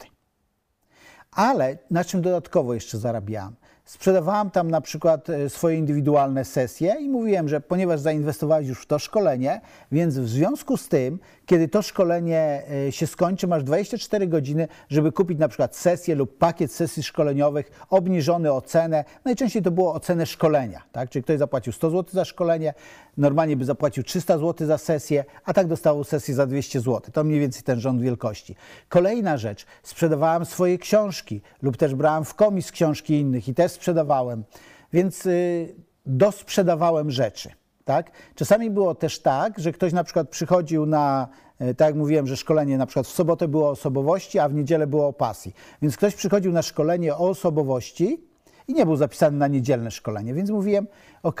Ale 1.30 1.78
na 1.90 2.04
czym 2.04 2.22
dodatkowo 2.22 2.74
jeszcze 2.74 2.98
zarabiałem? 2.98 3.59
Sprzedawałam 3.90 4.50
tam 4.50 4.70
na 4.70 4.80
przykład 4.80 5.30
e, 5.30 5.48
swoje 5.48 5.76
indywidualne 5.76 6.44
sesje 6.44 6.96
i 7.00 7.08
mówiłem, 7.08 7.48
że 7.48 7.60
ponieważ 7.60 8.00
zainwestowałeś 8.00 8.68
już 8.68 8.82
w 8.82 8.86
to 8.86 8.98
szkolenie, 8.98 9.60
więc 9.92 10.18
w 10.18 10.28
związku 10.28 10.76
z 10.76 10.88
tym, 10.88 11.18
kiedy 11.46 11.68
to 11.68 11.82
szkolenie 11.82 12.62
e, 12.88 12.92
się 12.92 13.06
skończy, 13.06 13.46
masz 13.46 13.64
24 13.64 14.26
godziny, 14.26 14.68
żeby 14.88 15.12
kupić 15.12 15.38
na 15.38 15.48
przykład 15.48 15.76
sesję 15.76 16.14
lub 16.14 16.38
pakiet 16.38 16.72
sesji 16.72 17.02
szkoleniowych, 17.02 17.70
obniżony 17.88 18.52
o 18.52 18.60
cenę. 18.60 19.04
Najczęściej 19.24 19.62
to 19.62 19.70
było 19.70 19.94
o 19.94 20.00
cenę 20.00 20.26
szkolenia, 20.26 20.82
tak? 20.92 21.10
Czyli 21.10 21.22
ktoś 21.22 21.38
zapłacił 21.38 21.72
100 21.72 21.90
zł 21.90 22.12
za 22.12 22.24
szkolenie, 22.24 22.74
normalnie 23.16 23.56
by 23.56 23.64
zapłacił 23.64 24.02
300 24.02 24.38
zł 24.38 24.66
za 24.66 24.78
sesję, 24.78 25.24
a 25.44 25.52
tak 25.52 25.66
dostał 25.66 26.04
sesję 26.04 26.34
za 26.34 26.46
200 26.46 26.80
zł. 26.80 27.00
To 27.12 27.24
mniej 27.24 27.40
więcej 27.40 27.62
ten 27.62 27.80
rząd 27.80 28.02
wielkości. 28.02 28.56
Kolejna 28.88 29.36
rzecz, 29.36 29.66
sprzedawałem 29.82 30.44
swoje 30.44 30.78
książki 30.78 31.40
lub 31.62 31.76
też 31.76 31.94
brałem 31.94 32.24
w 32.24 32.34
komis 32.34 32.72
książki 32.72 33.14
innych 33.14 33.48
i 33.48 33.54
też 33.54 33.79
sprzedawałem, 33.80 34.44
więc 34.92 35.24
yy, 35.24 35.74
dosprzedawałem 36.06 37.10
rzeczy. 37.10 37.50
Tak? 37.84 38.10
Czasami 38.34 38.70
było 38.70 38.94
też 38.94 39.18
tak, 39.18 39.58
że 39.58 39.72
ktoś 39.72 39.92
na 39.92 40.04
przykład 40.04 40.28
przychodził 40.28 40.86
na, 40.86 41.28
e, 41.58 41.74
tak 41.74 41.86
jak 41.86 41.96
mówiłem, 41.96 42.26
że 42.26 42.36
szkolenie 42.36 42.78
na 42.78 42.86
przykład 42.86 43.06
w 43.06 43.10
sobotę 43.10 43.48
było 43.48 43.66
o 43.66 43.70
osobowości, 43.70 44.38
a 44.38 44.48
w 44.48 44.54
niedzielę 44.54 44.86
było 44.86 45.08
o 45.08 45.12
pasji. 45.12 45.54
Więc 45.82 45.96
ktoś 45.96 46.14
przychodził 46.14 46.52
na 46.52 46.62
szkolenie 46.62 47.14
o 47.14 47.28
osobowości 47.28 48.20
i 48.68 48.74
nie 48.74 48.86
był 48.86 48.96
zapisany 48.96 49.38
na 49.38 49.48
niedzielne 49.48 49.90
szkolenie, 49.90 50.34
więc 50.34 50.50
mówiłem, 50.50 50.86
ok, 51.22 51.40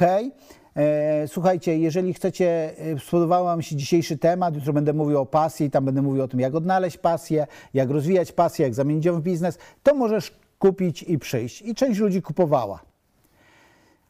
e, 0.76 1.28
słuchajcie, 1.28 1.78
jeżeli 1.78 2.14
chcecie, 2.14 2.74
e, 2.78 2.98
spodobał 2.98 3.44
Wam 3.44 3.62
się 3.62 3.76
dzisiejszy 3.76 4.18
temat, 4.18 4.54
jutro 4.54 4.72
będę 4.72 4.92
mówił 4.92 5.20
o 5.20 5.26
pasji 5.26 5.70
tam 5.70 5.84
będę 5.84 6.02
mówił 6.02 6.22
o 6.22 6.28
tym, 6.28 6.40
jak 6.40 6.54
odnaleźć 6.54 6.98
pasję, 6.98 7.46
jak 7.74 7.90
rozwijać 7.90 8.32
pasję, 8.32 8.64
jak 8.64 8.74
zamienić 8.74 9.04
ją 9.04 9.20
w 9.20 9.22
biznes, 9.22 9.58
to 9.82 9.94
możesz 9.94 10.39
kupić 10.60 11.02
i 11.02 11.18
przyjść. 11.18 11.62
I 11.62 11.74
część 11.74 12.00
ludzi 12.00 12.22
kupowała. 12.22 12.80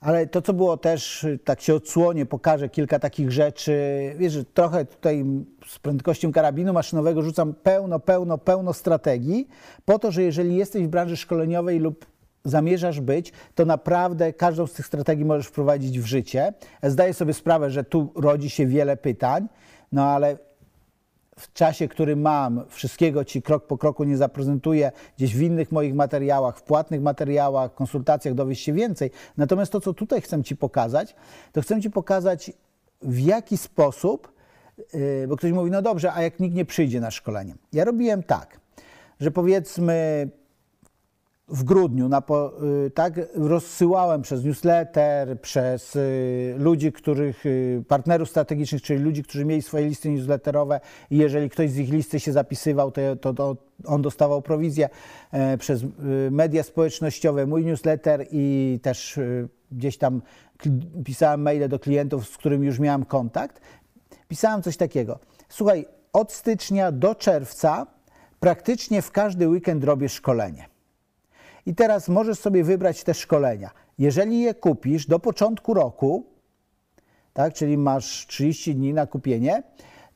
Ale 0.00 0.26
to, 0.26 0.42
co 0.42 0.52
było 0.52 0.76
też, 0.76 1.26
tak 1.44 1.60
się 1.60 1.74
odsłonię, 1.74 2.26
pokażę 2.26 2.68
kilka 2.68 2.98
takich 2.98 3.32
rzeczy. 3.32 3.74
Wiesz, 4.16 4.38
trochę 4.54 4.84
tutaj 4.84 5.24
z 5.66 5.78
prędkością 5.78 6.32
karabinu 6.32 6.72
maszynowego 6.72 7.22
rzucam 7.22 7.54
pełno, 7.54 8.00
pełno, 8.00 8.38
pełno 8.38 8.72
strategii, 8.72 9.48
po 9.84 9.98
to, 9.98 10.12
że 10.12 10.22
jeżeli 10.22 10.56
jesteś 10.56 10.86
w 10.86 10.88
branży 10.88 11.16
szkoleniowej 11.16 11.78
lub 11.78 12.06
zamierzasz 12.44 13.00
być, 13.00 13.32
to 13.54 13.64
naprawdę 13.64 14.32
każdą 14.32 14.66
z 14.66 14.72
tych 14.72 14.86
strategii 14.86 15.24
możesz 15.24 15.46
wprowadzić 15.46 16.00
w 16.00 16.06
życie. 16.06 16.54
Zdaję 16.82 17.14
sobie 17.14 17.34
sprawę, 17.34 17.70
że 17.70 17.84
tu 17.84 18.12
rodzi 18.16 18.50
się 18.50 18.66
wiele 18.66 18.96
pytań, 18.96 19.48
no 19.92 20.04
ale 20.04 20.38
w 21.40 21.52
czasie, 21.52 21.88
który 21.88 22.16
mam, 22.16 22.64
wszystkiego 22.68 23.24
Ci 23.24 23.42
krok 23.42 23.66
po 23.66 23.78
kroku 23.78 24.04
nie 24.04 24.16
zaprezentuję, 24.16 24.92
gdzieś 25.16 25.36
w 25.36 25.42
innych 25.42 25.72
moich 25.72 25.94
materiałach, 25.94 26.58
w 26.58 26.62
płatnych 26.62 27.02
materiałach, 27.02 27.74
konsultacjach 27.74 28.34
dowiesz 28.34 28.60
się 28.60 28.72
więcej. 28.72 29.10
Natomiast 29.36 29.72
to, 29.72 29.80
co 29.80 29.94
tutaj 29.94 30.20
chcę 30.20 30.42
Ci 30.42 30.56
pokazać, 30.56 31.14
to 31.52 31.62
chcę 31.62 31.80
Ci 31.80 31.90
pokazać, 31.90 32.52
w 33.02 33.18
jaki 33.18 33.56
sposób, 33.56 34.32
yy, 34.94 35.26
bo 35.28 35.36
ktoś 35.36 35.52
mówi, 35.52 35.70
no 35.70 35.82
dobrze, 35.82 36.12
a 36.12 36.22
jak 36.22 36.40
nikt 36.40 36.54
nie 36.54 36.64
przyjdzie 36.64 37.00
na 37.00 37.10
szkolenie? 37.10 37.54
Ja 37.72 37.84
robiłem 37.84 38.22
tak, 38.22 38.60
że 39.20 39.30
powiedzmy 39.30 40.28
w 41.50 41.64
grudniu 41.64 42.08
na, 42.08 42.22
y, 42.86 42.90
tak, 42.90 43.14
rozsyłałem 43.34 44.22
przez 44.22 44.44
newsletter, 44.44 45.40
przez 45.40 45.96
y, 45.96 46.54
ludzi, 46.58 46.92
których, 46.92 47.46
y, 47.46 47.84
partnerów 47.88 48.30
strategicznych, 48.30 48.82
czyli 48.82 49.00
ludzi, 49.00 49.22
którzy 49.22 49.44
mieli 49.44 49.62
swoje 49.62 49.86
listy 49.88 50.10
newsletterowe 50.10 50.80
i 51.10 51.16
jeżeli 51.16 51.50
ktoś 51.50 51.70
z 51.70 51.78
ich 51.78 51.90
listy 51.90 52.20
się 52.20 52.32
zapisywał, 52.32 52.92
to, 52.92 53.16
to, 53.20 53.34
to 53.34 53.56
on 53.84 54.02
dostawał 54.02 54.42
prowizję 54.42 54.88
e, 55.32 55.58
przez 55.58 55.82
media 56.30 56.62
społecznościowe, 56.62 57.46
mój 57.46 57.64
newsletter 57.64 58.26
i 58.30 58.78
też 58.82 59.20
gdzieś 59.72 59.98
tam 59.98 60.22
pisałem 61.04 61.42
maile 61.42 61.68
do 61.68 61.78
klientów, 61.78 62.28
z 62.28 62.36
którymi 62.36 62.66
już 62.66 62.78
miałem 62.78 63.04
kontakt. 63.04 63.60
Pisałem 64.28 64.62
coś 64.62 64.76
takiego. 64.76 65.18
Słuchaj, 65.48 65.86
od 66.12 66.32
stycznia 66.32 66.92
do 66.92 67.14
czerwca 67.14 67.86
praktycznie 68.40 69.02
w 69.02 69.10
każdy 69.10 69.48
weekend 69.48 69.84
robię 69.84 70.08
szkolenie. 70.08 70.69
I 71.66 71.74
teraz 71.74 72.08
możesz 72.08 72.38
sobie 72.38 72.64
wybrać 72.64 73.04
te 73.04 73.14
szkolenia. 73.14 73.70
Jeżeli 73.98 74.40
je 74.40 74.54
kupisz 74.54 75.06
do 75.06 75.18
początku 75.18 75.74
roku, 75.74 76.26
tak, 77.32 77.54
czyli 77.54 77.78
masz 77.78 78.26
30 78.26 78.74
dni 78.74 78.94
na 78.94 79.06
kupienie, 79.06 79.62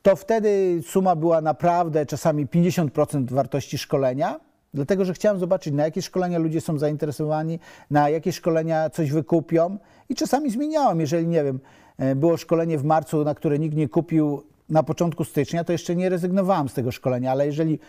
to 0.01 0.15
wtedy 0.15 0.81
suma 0.87 1.15
była 1.15 1.41
naprawdę 1.41 2.05
czasami 2.05 2.47
50% 2.47 3.31
wartości 3.31 3.77
szkolenia, 3.77 4.39
dlatego 4.73 5.05
że 5.05 5.13
chciałem 5.13 5.39
zobaczyć, 5.39 5.73
na 5.73 5.83
jakie 5.83 6.01
szkolenia 6.01 6.39
ludzie 6.39 6.61
są 6.61 6.79
zainteresowani, 6.79 7.59
na 7.91 8.09
jakie 8.09 8.31
szkolenia 8.31 8.89
coś 8.89 9.11
wykupią 9.11 9.77
i 10.09 10.15
czasami 10.15 10.51
zmieniałem, 10.51 10.99
jeżeli 10.99 11.27
nie 11.27 11.43
wiem, 11.43 11.59
e, 11.97 12.15
było 12.15 12.37
szkolenie 12.37 12.77
w 12.77 12.83
marcu, 12.83 13.23
na 13.23 13.35
które 13.35 13.59
nikt 13.59 13.75
nie 13.75 13.89
kupił 13.89 14.43
na 14.69 14.83
początku 14.83 15.23
stycznia, 15.23 15.63
to 15.63 15.71
jeszcze 15.71 15.95
nie 15.95 16.09
rezygnowałem 16.09 16.69
z 16.69 16.73
tego 16.73 16.91
szkolenia, 16.91 17.31
ale 17.31 17.45
jeżeli 17.45 17.79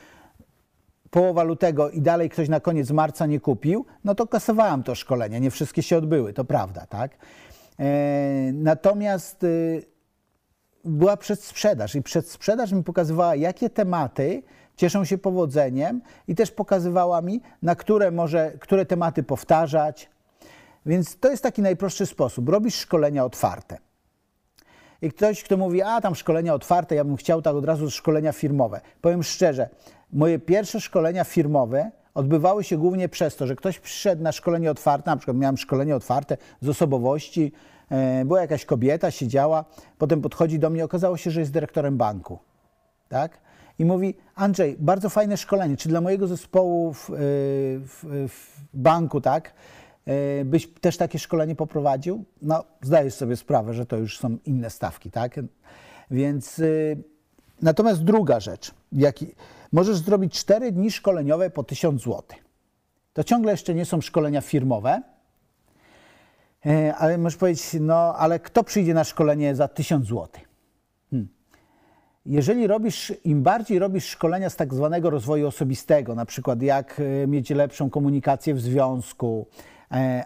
połowa 1.10 1.42
lutego 1.42 1.90
i 1.90 2.00
dalej 2.00 2.30
ktoś 2.30 2.48
na 2.48 2.60
koniec 2.60 2.90
marca 2.90 3.26
nie 3.26 3.40
kupił, 3.40 3.86
no 4.04 4.14
to 4.14 4.26
kasowałem 4.26 4.82
to 4.82 4.94
szkolenie. 4.94 5.40
Nie 5.40 5.50
wszystkie 5.50 5.82
się 5.82 5.96
odbyły, 5.96 6.32
to 6.32 6.44
prawda, 6.44 6.86
tak? 6.86 7.18
E, 7.78 8.52
natomiast 8.52 9.44
y, 9.44 9.82
była 10.84 11.16
przedsprzedaż 11.16 11.94
i 11.94 12.02
przedsprzedaż 12.02 12.72
mi 12.72 12.82
pokazywała, 12.82 13.34
jakie 13.34 13.70
tematy 13.70 14.42
cieszą 14.76 15.04
się 15.04 15.18
powodzeniem 15.18 16.02
i 16.28 16.34
też 16.34 16.50
pokazywała 16.50 17.20
mi, 17.22 17.42
na 17.62 17.74
które 17.74 18.10
może, 18.10 18.52
które 18.60 18.86
tematy 18.86 19.22
powtarzać. 19.22 20.10
Więc 20.86 21.18
to 21.18 21.30
jest 21.30 21.42
taki 21.42 21.62
najprostszy 21.62 22.06
sposób. 22.06 22.48
Robisz 22.48 22.74
szkolenia 22.74 23.24
otwarte. 23.24 23.78
I 25.02 25.10
ktoś, 25.10 25.42
kto 25.42 25.56
mówi, 25.56 25.82
a 25.82 26.00
tam 26.00 26.14
szkolenia 26.14 26.54
otwarte, 26.54 26.94
ja 26.94 27.04
bym 27.04 27.16
chciał 27.16 27.42
tak 27.42 27.54
od 27.54 27.64
razu 27.64 27.90
szkolenia 27.90 28.32
firmowe. 28.32 28.80
Powiem 29.00 29.22
szczerze, 29.22 29.68
moje 30.12 30.38
pierwsze 30.38 30.80
szkolenia 30.80 31.24
firmowe 31.24 31.90
odbywały 32.14 32.64
się 32.64 32.76
głównie 32.76 33.08
przez 33.08 33.36
to, 33.36 33.46
że 33.46 33.56
ktoś 33.56 33.78
przyszedł 33.78 34.22
na 34.22 34.32
szkolenie 34.32 34.70
otwarte, 34.70 35.10
na 35.10 35.16
przykład 35.16 35.36
miałem 35.36 35.56
szkolenie 35.56 35.96
otwarte 35.96 36.36
z 36.60 36.68
osobowości, 36.68 37.52
e, 37.90 38.24
była 38.24 38.40
jakaś 38.40 38.64
kobieta, 38.64 39.10
siedziała, 39.10 39.64
potem 39.98 40.22
podchodzi 40.22 40.58
do 40.58 40.70
mnie, 40.70 40.84
okazało 40.84 41.16
się, 41.16 41.30
że 41.30 41.40
jest 41.40 41.52
dyrektorem 41.52 41.96
banku. 41.96 42.38
Tak? 43.08 43.38
I 43.78 43.84
mówi, 43.84 44.14
Andrzej, 44.34 44.76
bardzo 44.78 45.08
fajne 45.08 45.36
szkolenie, 45.36 45.76
czy 45.76 45.88
dla 45.88 46.00
mojego 46.00 46.26
zespołu 46.26 46.92
w, 46.92 47.10
e, 47.10 47.14
w, 47.16 48.28
w 48.28 48.60
banku, 48.74 49.20
tak, 49.20 49.54
byś 50.44 50.68
też 50.80 50.96
takie 50.96 51.18
szkolenie 51.18 51.54
poprowadził? 51.54 52.24
No, 52.42 52.64
zdajesz 52.82 53.14
sobie 53.14 53.36
sprawę, 53.36 53.74
że 53.74 53.86
to 53.86 53.96
już 53.96 54.18
są 54.18 54.38
inne 54.44 54.70
stawki, 54.70 55.10
tak? 55.10 55.40
Więc 56.10 56.60
natomiast 57.62 58.04
druga 58.04 58.40
rzecz, 58.40 58.70
jaki, 58.92 59.26
możesz 59.72 59.96
zrobić 59.96 60.34
4 60.34 60.72
dni 60.72 60.90
szkoleniowe 60.90 61.50
po 61.50 61.64
1000 61.64 62.02
zł. 62.02 62.22
To 63.12 63.24
ciągle 63.24 63.50
jeszcze 63.50 63.74
nie 63.74 63.84
są 63.84 64.00
szkolenia 64.00 64.40
firmowe, 64.40 65.02
e, 66.66 66.94
ale 66.94 67.18
możesz 67.18 67.36
powiedzieć, 67.38 67.76
no 67.80 68.14
ale 68.16 68.40
kto 68.40 68.64
przyjdzie 68.64 68.94
na 68.94 69.04
szkolenie 69.04 69.54
za 69.54 69.68
1000 69.68 70.06
zł? 70.06 70.28
Hmm. 71.10 71.28
Jeżeli 72.26 72.66
robisz, 72.66 73.12
im 73.24 73.42
bardziej 73.42 73.78
robisz 73.78 74.04
szkolenia 74.06 74.50
z 74.50 74.56
tak 74.56 74.74
zwanego 74.74 75.10
rozwoju 75.10 75.46
osobistego, 75.46 76.14
na 76.14 76.26
przykład 76.26 76.62
jak 76.62 77.00
e, 77.00 77.26
mieć 77.26 77.50
lepszą 77.50 77.90
komunikację 77.90 78.54
w 78.54 78.60
związku, 78.60 79.46
e, 79.52 79.75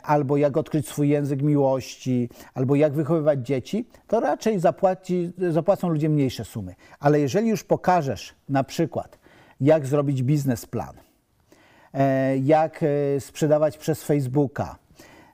albo 0.03 0.37
jak 0.37 0.57
odkryć 0.57 0.89
swój 0.89 1.09
język 1.09 1.43
miłości, 1.43 2.29
albo 2.55 2.75
jak 2.75 2.93
wychowywać 2.93 3.47
dzieci, 3.47 3.89
to 4.07 4.21
raczej 4.21 4.59
zapłaci, 4.59 5.33
zapłacą 5.51 5.89
ludzie 5.89 6.09
mniejsze 6.09 6.45
sumy. 6.45 6.75
Ale 7.01 7.21
jeżeli 7.21 7.49
już 7.49 7.65
pokażesz 7.65 8.35
na 8.49 8.65
przykład, 8.65 9.19
jak 9.61 9.87
zrobić 9.87 10.23
biznesplan, 10.23 10.95
e, 11.95 12.39
jak 12.39 12.83
e, 12.83 13.21
sprzedawać 13.21 13.79
przez 13.79 14.05
Facebooka, 14.05 14.77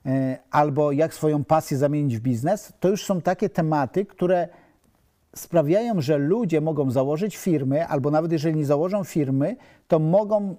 e, 0.06 0.38
albo 0.50 0.92
jak 0.92 1.14
swoją 1.14 1.45
pasję 1.45 1.76
zamienić 1.76 2.16
w 2.16 2.21
biznes, 2.21 2.73
to 2.80 2.88
już 2.88 3.04
są 3.04 3.21
takie 3.21 3.49
tematy, 3.49 4.06
które 4.06 4.49
sprawiają, 5.37 6.00
że 6.00 6.18
ludzie 6.18 6.61
mogą 6.61 6.90
założyć 6.90 7.37
firmy, 7.37 7.87
albo 7.87 8.11
nawet 8.11 8.33
jeżeli 8.33 8.56
nie 8.56 8.66
założą 8.66 9.04
firmy, 9.04 9.56
to 9.88 9.99
mogą 9.99 10.56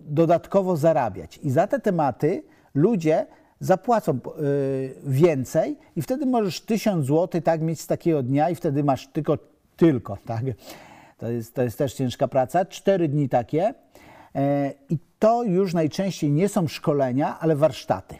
dodatkowo 0.00 0.76
zarabiać. 0.76 1.38
I 1.38 1.50
za 1.50 1.66
te 1.66 1.80
tematy 1.80 2.42
ludzie 2.74 3.26
zapłacą 3.60 4.18
więcej 5.04 5.76
i 5.96 6.02
wtedy 6.02 6.26
możesz 6.26 6.60
tysiąc 6.60 7.06
złotych 7.06 7.44
tak 7.44 7.60
mieć 7.60 7.80
z 7.80 7.86
takiego 7.86 8.22
dnia 8.22 8.50
i 8.50 8.54
wtedy 8.54 8.84
masz 8.84 9.06
tylko, 9.06 9.38
tylko, 9.76 10.18
tak, 10.26 10.42
to 11.22 11.30
jest, 11.30 11.54
to 11.54 11.62
jest 11.62 11.78
też 11.78 11.94
ciężka 11.94 12.28
praca. 12.28 12.64
Cztery 12.64 13.08
dni 13.08 13.28
takie. 13.28 13.74
E, 14.34 14.72
I 14.90 14.98
to 15.18 15.42
już 15.42 15.74
najczęściej 15.74 16.30
nie 16.30 16.48
są 16.48 16.68
szkolenia, 16.68 17.38
ale 17.40 17.56
warsztaty. 17.56 18.16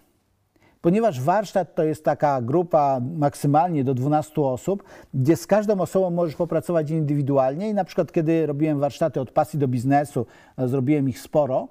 Ponieważ 0.81 1.21
warsztat 1.21 1.75
to 1.75 1.83
jest 1.83 2.05
taka 2.05 2.43
grupa 2.43 3.01
maksymalnie 3.17 3.85
do 3.85 3.95
12 3.95 4.43
osób, 4.43 4.83
gdzie 5.15 5.37
z 5.37 5.47
każdą 5.47 5.81
osobą 5.81 6.11
możesz 6.11 6.37
popracować 6.37 6.91
indywidualnie. 6.91 7.69
I 7.69 7.75
na 7.75 7.85
przykład, 7.85 8.13
kiedy 8.13 8.47
robiłem 8.47 8.81
warsztaty 8.81 9.21
od 9.21 9.31
pasji 9.31 9.59
do 9.59 9.69
biznesu, 9.69 10.27
zrobiłem 10.59 11.09
ich 11.09 11.21
sporo, 11.21 11.69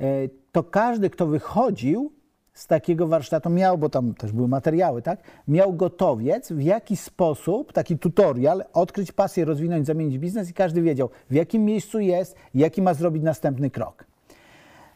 e, 0.00 0.04
to 0.52 0.62
każdy, 0.62 1.10
kto 1.10 1.26
wychodził, 1.26 2.12
z 2.58 2.66
takiego 2.66 3.06
warsztatu 3.06 3.50
miał, 3.50 3.78
bo 3.78 3.88
tam 3.88 4.14
też 4.14 4.32
były 4.32 4.48
materiały, 4.48 5.02
tak? 5.02 5.20
Miał 5.48 5.72
gotowiec, 5.72 6.52
w 6.52 6.62
jaki 6.62 6.96
sposób, 6.96 7.72
taki 7.72 7.98
tutorial, 7.98 8.64
odkryć 8.72 9.12
pasję, 9.12 9.44
rozwinąć, 9.44 9.86
zamienić 9.86 10.18
biznes 10.18 10.50
i 10.50 10.54
każdy 10.54 10.82
wiedział, 10.82 11.10
w 11.30 11.34
jakim 11.34 11.64
miejscu 11.64 12.00
jest, 12.00 12.36
jaki 12.54 12.82
ma 12.82 12.94
zrobić 12.94 13.22
następny 13.22 13.70
krok. 13.70 14.04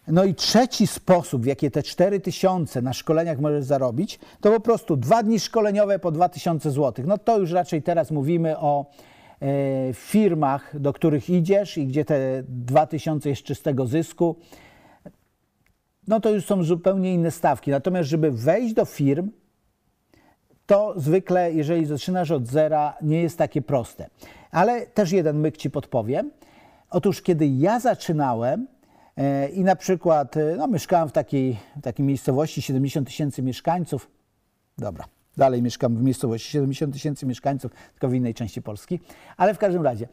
No 0.08 0.24
i 0.24 0.34
trzeci 0.34 0.86
sposób, 0.86 1.42
w 1.42 1.46
jaki 1.46 1.70
te 1.70 1.82
4000 1.82 2.82
na 2.82 2.92
szkoleniach 2.92 3.40
możesz 3.40 3.64
zarobić, 3.64 4.18
to 4.40 4.50
po 4.50 4.60
prostu 4.60 4.96
dwa 4.96 5.22
dni 5.22 5.40
szkoleniowe 5.40 5.98
po 5.98 6.10
2000 6.10 6.70
zł. 6.70 7.04
No 7.08 7.18
to 7.18 7.38
już 7.38 7.50
raczej 7.50 7.82
teraz 7.82 8.10
mówimy 8.10 8.58
o 8.58 8.86
e, 9.42 9.94
firmach, 9.94 10.80
do 10.80 10.92
których 10.92 11.30
idziesz 11.30 11.78
i 11.78 11.86
gdzie 11.86 12.04
te 12.04 12.42
2000 12.48 13.28
jest 13.28 13.42
czystego 13.42 13.86
zysku 13.86 14.36
no 16.06 16.20
to 16.20 16.30
już 16.30 16.44
są 16.44 16.62
zupełnie 16.62 17.14
inne 17.14 17.30
stawki. 17.30 17.70
Natomiast, 17.70 18.08
żeby 18.08 18.30
wejść 18.30 18.74
do 18.74 18.84
firm, 18.84 19.30
to 20.66 20.94
zwykle, 20.96 21.52
jeżeli 21.52 21.86
zaczynasz 21.86 22.30
od 22.30 22.46
zera, 22.46 22.94
nie 23.02 23.22
jest 23.22 23.38
takie 23.38 23.62
proste. 23.62 24.10
Ale 24.50 24.86
też 24.86 25.12
jeden 25.12 25.38
myk 25.38 25.56
ci 25.56 25.70
podpowiem. 25.70 26.30
Otóż, 26.90 27.22
kiedy 27.22 27.46
ja 27.46 27.80
zaczynałem 27.80 28.66
e, 29.16 29.48
i 29.48 29.64
na 29.64 29.76
przykład 29.76 30.36
e, 30.36 30.54
no, 30.56 30.68
mieszkałem 30.68 31.08
w 31.08 31.12
takiej, 31.12 31.58
takiej 31.82 32.06
miejscowości 32.06 32.62
70 32.62 33.06
tysięcy 33.06 33.42
mieszkańców, 33.42 34.10
dobra, 34.78 35.04
dalej 35.36 35.62
mieszkam 35.62 35.96
w 35.96 36.02
miejscowości 36.02 36.50
70 36.50 36.92
tysięcy 36.92 37.26
mieszkańców, 37.26 37.72
tylko 37.92 38.08
w 38.08 38.14
innej 38.14 38.34
części 38.34 38.62
Polski, 38.62 39.00
ale 39.36 39.54
w 39.54 39.58
każdym 39.58 39.82
razie 39.82 40.08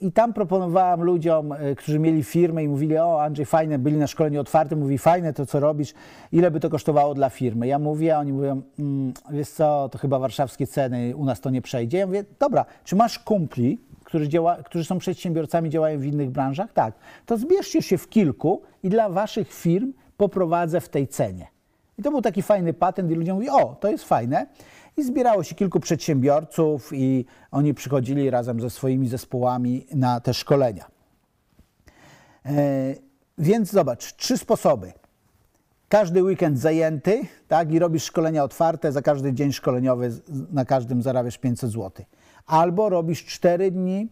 I 0.00 0.12
tam 0.12 0.32
proponowałam 0.32 1.02
ludziom, 1.02 1.52
e, 1.52 1.74
którzy 1.74 1.98
mieli 1.98 2.24
firmę 2.24 2.64
i 2.64 2.68
mówili, 2.68 2.98
o 2.98 3.22
Andrzej, 3.22 3.46
fajne, 3.46 3.78
byli 3.78 3.96
na 3.96 4.06
szkoleniu 4.06 4.40
otwartym, 4.40 4.78
mówi, 4.78 4.98
fajne 4.98 5.32
to, 5.32 5.46
co 5.46 5.60
robisz, 5.60 5.94
ile 6.32 6.50
by 6.50 6.60
to 6.60 6.70
kosztowało 6.70 7.14
dla 7.14 7.30
firmy? 7.30 7.66
Ja 7.66 7.78
mówię, 7.78 8.16
a 8.16 8.20
oni 8.20 8.32
mówią, 8.32 8.62
mm, 8.78 9.12
wiesz 9.30 9.48
co, 9.48 9.88
to 9.88 9.98
chyba 9.98 10.18
warszawskie 10.18 10.66
ceny, 10.66 11.16
u 11.16 11.24
nas 11.24 11.40
to 11.40 11.50
nie 11.50 11.62
przejdzie. 11.62 11.98
Ja 11.98 12.06
mówię, 12.06 12.24
dobra, 12.38 12.64
czy 12.84 12.96
masz 12.96 13.18
kumpli, 13.18 13.80
którzy, 14.04 14.28
działa, 14.28 14.56
którzy 14.56 14.84
są 14.84 14.98
przedsiębiorcami, 14.98 15.70
działają 15.70 15.98
w 15.98 16.04
innych 16.04 16.30
branżach? 16.30 16.72
Tak. 16.72 16.94
To 17.26 17.36
zbierzcie 17.36 17.82
się 17.82 17.98
w 17.98 18.08
kilku 18.08 18.62
i 18.82 18.88
dla 18.88 19.08
waszych 19.08 19.52
firm 19.52 19.92
poprowadzę 20.16 20.80
w 20.80 20.88
tej 20.88 21.08
cenie. 21.08 21.46
I 21.98 22.02
to 22.02 22.10
był 22.10 22.22
taki 22.22 22.42
fajny 22.42 22.72
patent 22.72 23.10
i 23.10 23.14
ludzie 23.14 23.34
mówią, 23.34 23.52
o, 23.52 23.76
to 23.80 23.88
jest 23.88 24.04
fajne. 24.04 24.46
I 24.96 25.02
zbierało 25.04 25.42
się 25.42 25.54
kilku 25.54 25.80
przedsiębiorców 25.80 26.90
i 26.92 27.24
oni 27.50 27.74
przychodzili 27.74 28.30
razem 28.30 28.60
ze 28.60 28.70
swoimi 28.70 29.08
zespołami 29.08 29.86
na 29.94 30.20
te 30.20 30.34
szkolenia. 30.34 30.84
E, 32.46 32.94
więc 33.38 33.70
zobacz, 33.70 34.16
trzy 34.16 34.38
sposoby. 34.38 34.92
Każdy 35.88 36.22
weekend 36.22 36.58
zajęty, 36.58 37.20
tak, 37.48 37.72
i 37.72 37.78
robisz 37.78 38.04
szkolenia 38.04 38.44
otwarte, 38.44 38.92
za 38.92 39.02
każdy 39.02 39.32
dzień 39.32 39.52
szkoleniowy 39.52 40.10
na 40.52 40.64
każdym 40.64 41.02
zarabiasz 41.02 41.38
500 41.38 41.70
zł. 41.70 42.04
Albo 42.46 42.88
robisz 42.88 43.24
cztery 43.24 43.70
dni 43.70 44.08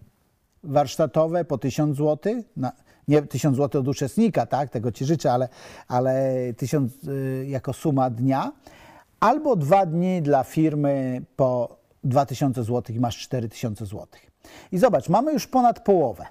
warsztatowe 0.65 1.45
po 1.45 1.59
1000 1.59 1.97
zł, 1.97 2.43
na, 2.57 2.73
nie 3.09 3.23
1000 3.23 3.57
zł 3.57 3.81
od 3.81 3.89
uczestnika, 3.89 4.47
tak, 4.47 4.71
tego 4.71 4.93
Ci 4.93 5.05
życzę, 5.05 5.33
ale, 5.33 5.49
ale 5.89 6.35
1000 6.57 6.93
y, 7.05 7.47
jako 7.49 7.73
suma 7.73 8.11
dnia, 8.11 8.53
albo 9.21 9.57
dwa 9.57 9.87
dni 9.87 10.23
dla 10.23 10.45
firmy 10.45 11.23
po 11.37 11.77
2000 12.05 12.65
zł 12.65 12.97
i 12.97 13.00
masz 13.00 13.19
4000 13.19 13.87
zł. 13.87 14.07
I 14.73 14.79
zobacz, 14.79 15.09
mamy 15.09 15.33
już 15.33 15.47
ponad 15.47 15.85
połowę, 15.85 16.27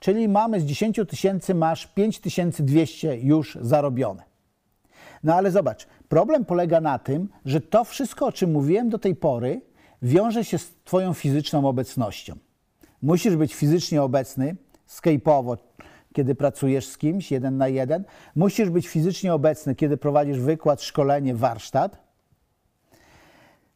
czyli 0.00 0.28
mamy 0.28 0.60
z 0.60 0.64
10 0.64 1.00
tysięcy 1.08 1.54
masz 1.54 1.86
5200 1.86 3.16
już 3.16 3.58
zarobione. 3.60 4.22
No 5.24 5.34
ale 5.34 5.50
zobacz, 5.50 5.86
problem 6.08 6.44
polega 6.44 6.80
na 6.80 6.98
tym, 6.98 7.28
że 7.44 7.60
to 7.60 7.84
wszystko, 7.84 8.26
o 8.26 8.32
czym 8.32 8.52
mówiłem 8.52 8.88
do 8.88 8.98
tej 8.98 9.16
pory, 9.16 9.60
wiąże 10.02 10.44
się 10.44 10.58
z 10.58 10.74
Twoją 10.84 11.14
fizyczną 11.14 11.68
obecnością. 11.68 12.34
Musisz 13.02 13.36
być 13.36 13.54
fizycznie 13.54 14.02
obecny, 14.02 14.56
skejpowo, 14.86 15.56
kiedy 16.12 16.34
pracujesz 16.34 16.86
z 16.86 16.98
kimś 16.98 17.30
jeden 17.30 17.56
na 17.56 17.68
jeden. 17.68 18.04
Musisz 18.36 18.70
być 18.70 18.88
fizycznie 18.88 19.34
obecny, 19.34 19.74
kiedy 19.74 19.96
prowadzisz 19.96 20.38
wykład, 20.38 20.82
szkolenie, 20.82 21.34
warsztat. 21.34 22.05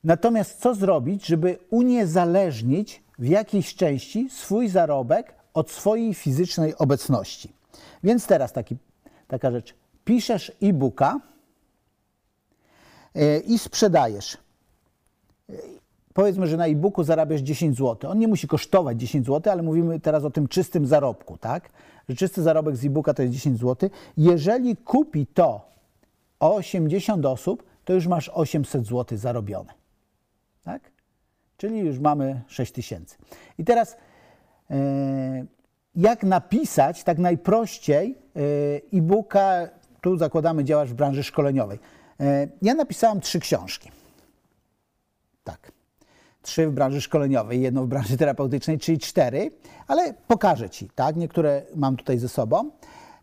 Natomiast 0.04 0.61
co 0.61 0.75
zrobić, 0.75 1.26
żeby 1.26 1.59
uniezależnić 1.71 3.02
w 3.19 3.26
jakiejś 3.26 3.75
części 3.75 4.30
swój 4.30 4.69
zarobek 4.69 5.35
od 5.54 5.71
swojej 5.71 6.14
fizycznej 6.14 6.76
obecności? 6.76 7.52
Więc 8.04 8.26
teraz 8.26 8.52
taki, 8.52 8.76
taka 9.28 9.50
rzecz. 9.50 9.75
Piszesz 10.04 10.52
e-booka 10.62 11.21
e, 13.14 13.38
i 13.38 13.59
sprzedajesz 13.59 14.38
powiedzmy, 16.14 16.47
że 16.47 16.57
na 16.57 16.66
e-booku 16.66 17.04
zarabiasz 17.04 17.40
10 17.40 17.76
zł. 17.76 18.11
On 18.11 18.19
nie 18.19 18.28
musi 18.28 18.49
kosztować 18.49 19.00
10 19.00 19.26
zł, 19.26 19.52
ale 19.52 19.62
mówimy 19.62 20.00
teraz 20.00 20.25
o 20.25 20.30
tym 20.30 20.49
czystym 20.49 20.87
zarobku, 20.87 21.38
tak? 21.38 21.71
Że 22.09 22.16
czysty 22.16 22.42
zarobek 22.42 22.76
z 22.76 22.85
e-booka 22.85 23.14
to 23.14 23.23
jest 23.23 23.35
10 23.35 23.59
zł. 23.59 23.90
Jeżeli 24.16 24.76
kupi 24.76 25.26
to 25.26 25.61
80 26.40 27.26
osób, 27.26 27.62
to 27.85 27.92
już 27.92 28.07
masz 28.07 28.28
800 28.28 28.87
zł 28.87 29.19
zarobione. 29.19 29.80
Tak? 30.62 30.90
Czyli 31.57 31.79
już 31.79 31.99
mamy 31.99 32.43
6 32.47 32.73
tysięcy. 32.73 33.17
I 33.59 33.64
teraz 33.64 33.97
e, 34.71 35.45
jak 35.97 36.23
napisać 36.23 37.05
tak 37.05 37.19
najprościej 37.19 38.19
e-booka, 38.93 39.69
tu 40.00 40.17
zakładamy 40.17 40.64
działasz 40.64 40.90
w 40.90 40.95
branży 40.95 41.23
szkoleniowej. 41.23 41.79
E, 42.21 42.49
ja 42.62 42.75
napisałem 42.75 43.21
trzy 43.21 43.40
książki. 43.40 43.90
Tak 45.45 45.73
trzy 46.43 46.69
w 46.69 46.73
branży 46.73 47.00
szkoleniowej, 47.00 47.61
jedną 47.61 47.85
w 47.85 47.88
branży 47.88 48.17
terapeutycznej, 48.17 48.79
czyli 48.79 48.99
cztery, 48.99 49.50
ale 49.87 50.14
pokażę 50.14 50.71
Ci, 50.71 50.90
tak? 50.95 51.17
Niektóre 51.17 51.62
mam 51.76 51.97
tutaj 51.97 52.19
ze 52.19 52.29
sobą. 52.29 52.71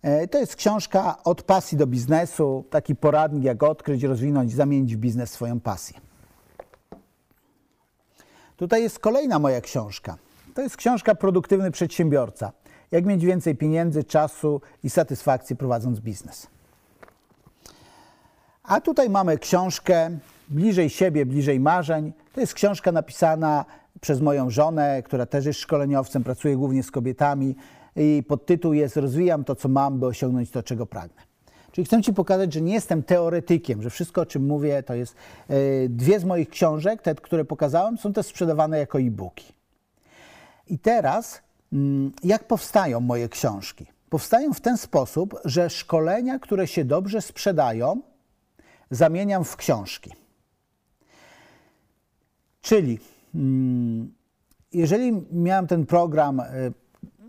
E, 0.02 0.28
to 0.28 0.40
jest 0.40 0.56
książka 0.56 1.24
od 1.24 1.44
pasji 1.44 1.78
do 1.78 1.88
biznesu, 1.88 2.66
taki 2.70 2.96
poradnik, 2.96 3.44
jak 3.44 3.64
odkryć, 3.64 4.04
rozwinąć, 4.04 4.54
zamienić 4.54 4.96
w 4.96 5.00
biznes 5.00 5.32
swoją 5.32 5.60
pasję. 5.60 6.07
Tutaj 8.58 8.84
jest 8.84 9.00
kolejna 9.00 9.40
moja 9.40 9.62
książka. 9.62 10.18
To 10.54 10.62
jest 10.62 10.78
książka 10.78 11.16
Produktywny 11.16 11.72
Przedsiębiorca. 11.72 12.52
Jak 12.92 13.06
mieć 13.06 13.26
więcej 13.26 13.56
pieniędzy, 13.56 14.04
czasu 14.04 14.62
i 14.84 14.90
satysfakcji 14.90 15.56
prowadząc 15.56 16.00
biznes. 16.00 16.48
A 18.64 18.82
tutaj 18.82 19.10
mamy 19.10 19.38
książkę 19.38 20.20
Bliżej 20.50 20.90
siebie, 20.90 21.26
bliżej 21.26 21.60
marzeń. 21.60 22.14
To 22.34 22.42
jest 22.42 22.54
książka 22.54 22.92
napisana 22.92 23.66
przez 24.02 24.22
moją 24.22 24.50
żonę, 24.50 25.04
która 25.04 25.26
też 25.26 25.46
jest 25.46 25.60
szkoleniowcem, 25.60 26.24
pracuje 26.24 26.58
głównie 26.58 26.84
z 26.84 26.92
kobietami 26.92 27.56
i 27.96 28.24
podtytuł 28.28 28.74
jest 28.74 28.98
Rozwijam 28.98 29.44
to, 29.44 29.56
co 29.56 29.70
mam, 29.70 30.00
by 30.00 30.06
osiągnąć 30.06 30.52
to, 30.52 30.64
czego 30.64 30.86
pragnę. 30.86 31.27
Czyli 31.78 31.86
chcę 31.86 32.02
Ci 32.02 32.14
pokazać, 32.14 32.54
że 32.54 32.62
nie 32.62 32.74
jestem 32.74 33.04
teoretykiem, 33.04 33.82
że 33.82 33.90
wszystko, 33.90 34.22
o 34.22 34.26
czym 34.26 34.46
mówię, 34.46 34.84
to 34.84 34.94
jest. 34.94 35.16
E, 35.50 35.56
dwie 35.90 36.20
z 36.20 36.24
moich 36.24 36.50
książek, 36.50 37.02
te, 37.02 37.16
które 37.16 37.46
pokazałem, 37.46 37.98
są 37.98 38.14
też 38.14 38.26
sprzedawane 38.26 38.80
jako 38.80 39.00
e-booki. 39.00 39.54
I 40.68 40.80
teraz, 40.80 41.42
mm, 41.74 42.12
jak 42.24 42.44
powstają 42.44 43.00
moje 43.00 43.30
książki? 43.30 43.86
Powstają 44.10 44.54
w 44.54 44.62
ten 44.62 44.78
sposób, 44.78 45.40
że 45.46 45.70
szkolenia, 45.70 46.40
które 46.40 46.68
się 46.68 46.86
dobrze 46.86 47.22
sprzedają, 47.22 48.02
zamieniam 48.92 49.44
w 49.44 49.56
książki. 49.56 50.14
Czyli 52.62 53.00
mm, 53.36 54.14
jeżeli 54.74 55.26
miałem 55.32 55.68
ten 55.68 55.86
program, 55.86 56.40
e, 56.40 56.46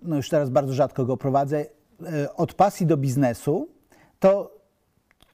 no 0.03 0.17
już 0.17 0.29
teraz 0.29 0.51
bardzo 0.51 0.75
rzadko 0.75 1.05
go 1.05 1.17
prowadzę, 1.17 1.67
e, 2.07 2.35
od 2.35 2.55
pasji 2.55 2.87
do 2.87 2.97
biznesu, 2.97 3.78
to 4.18 4.59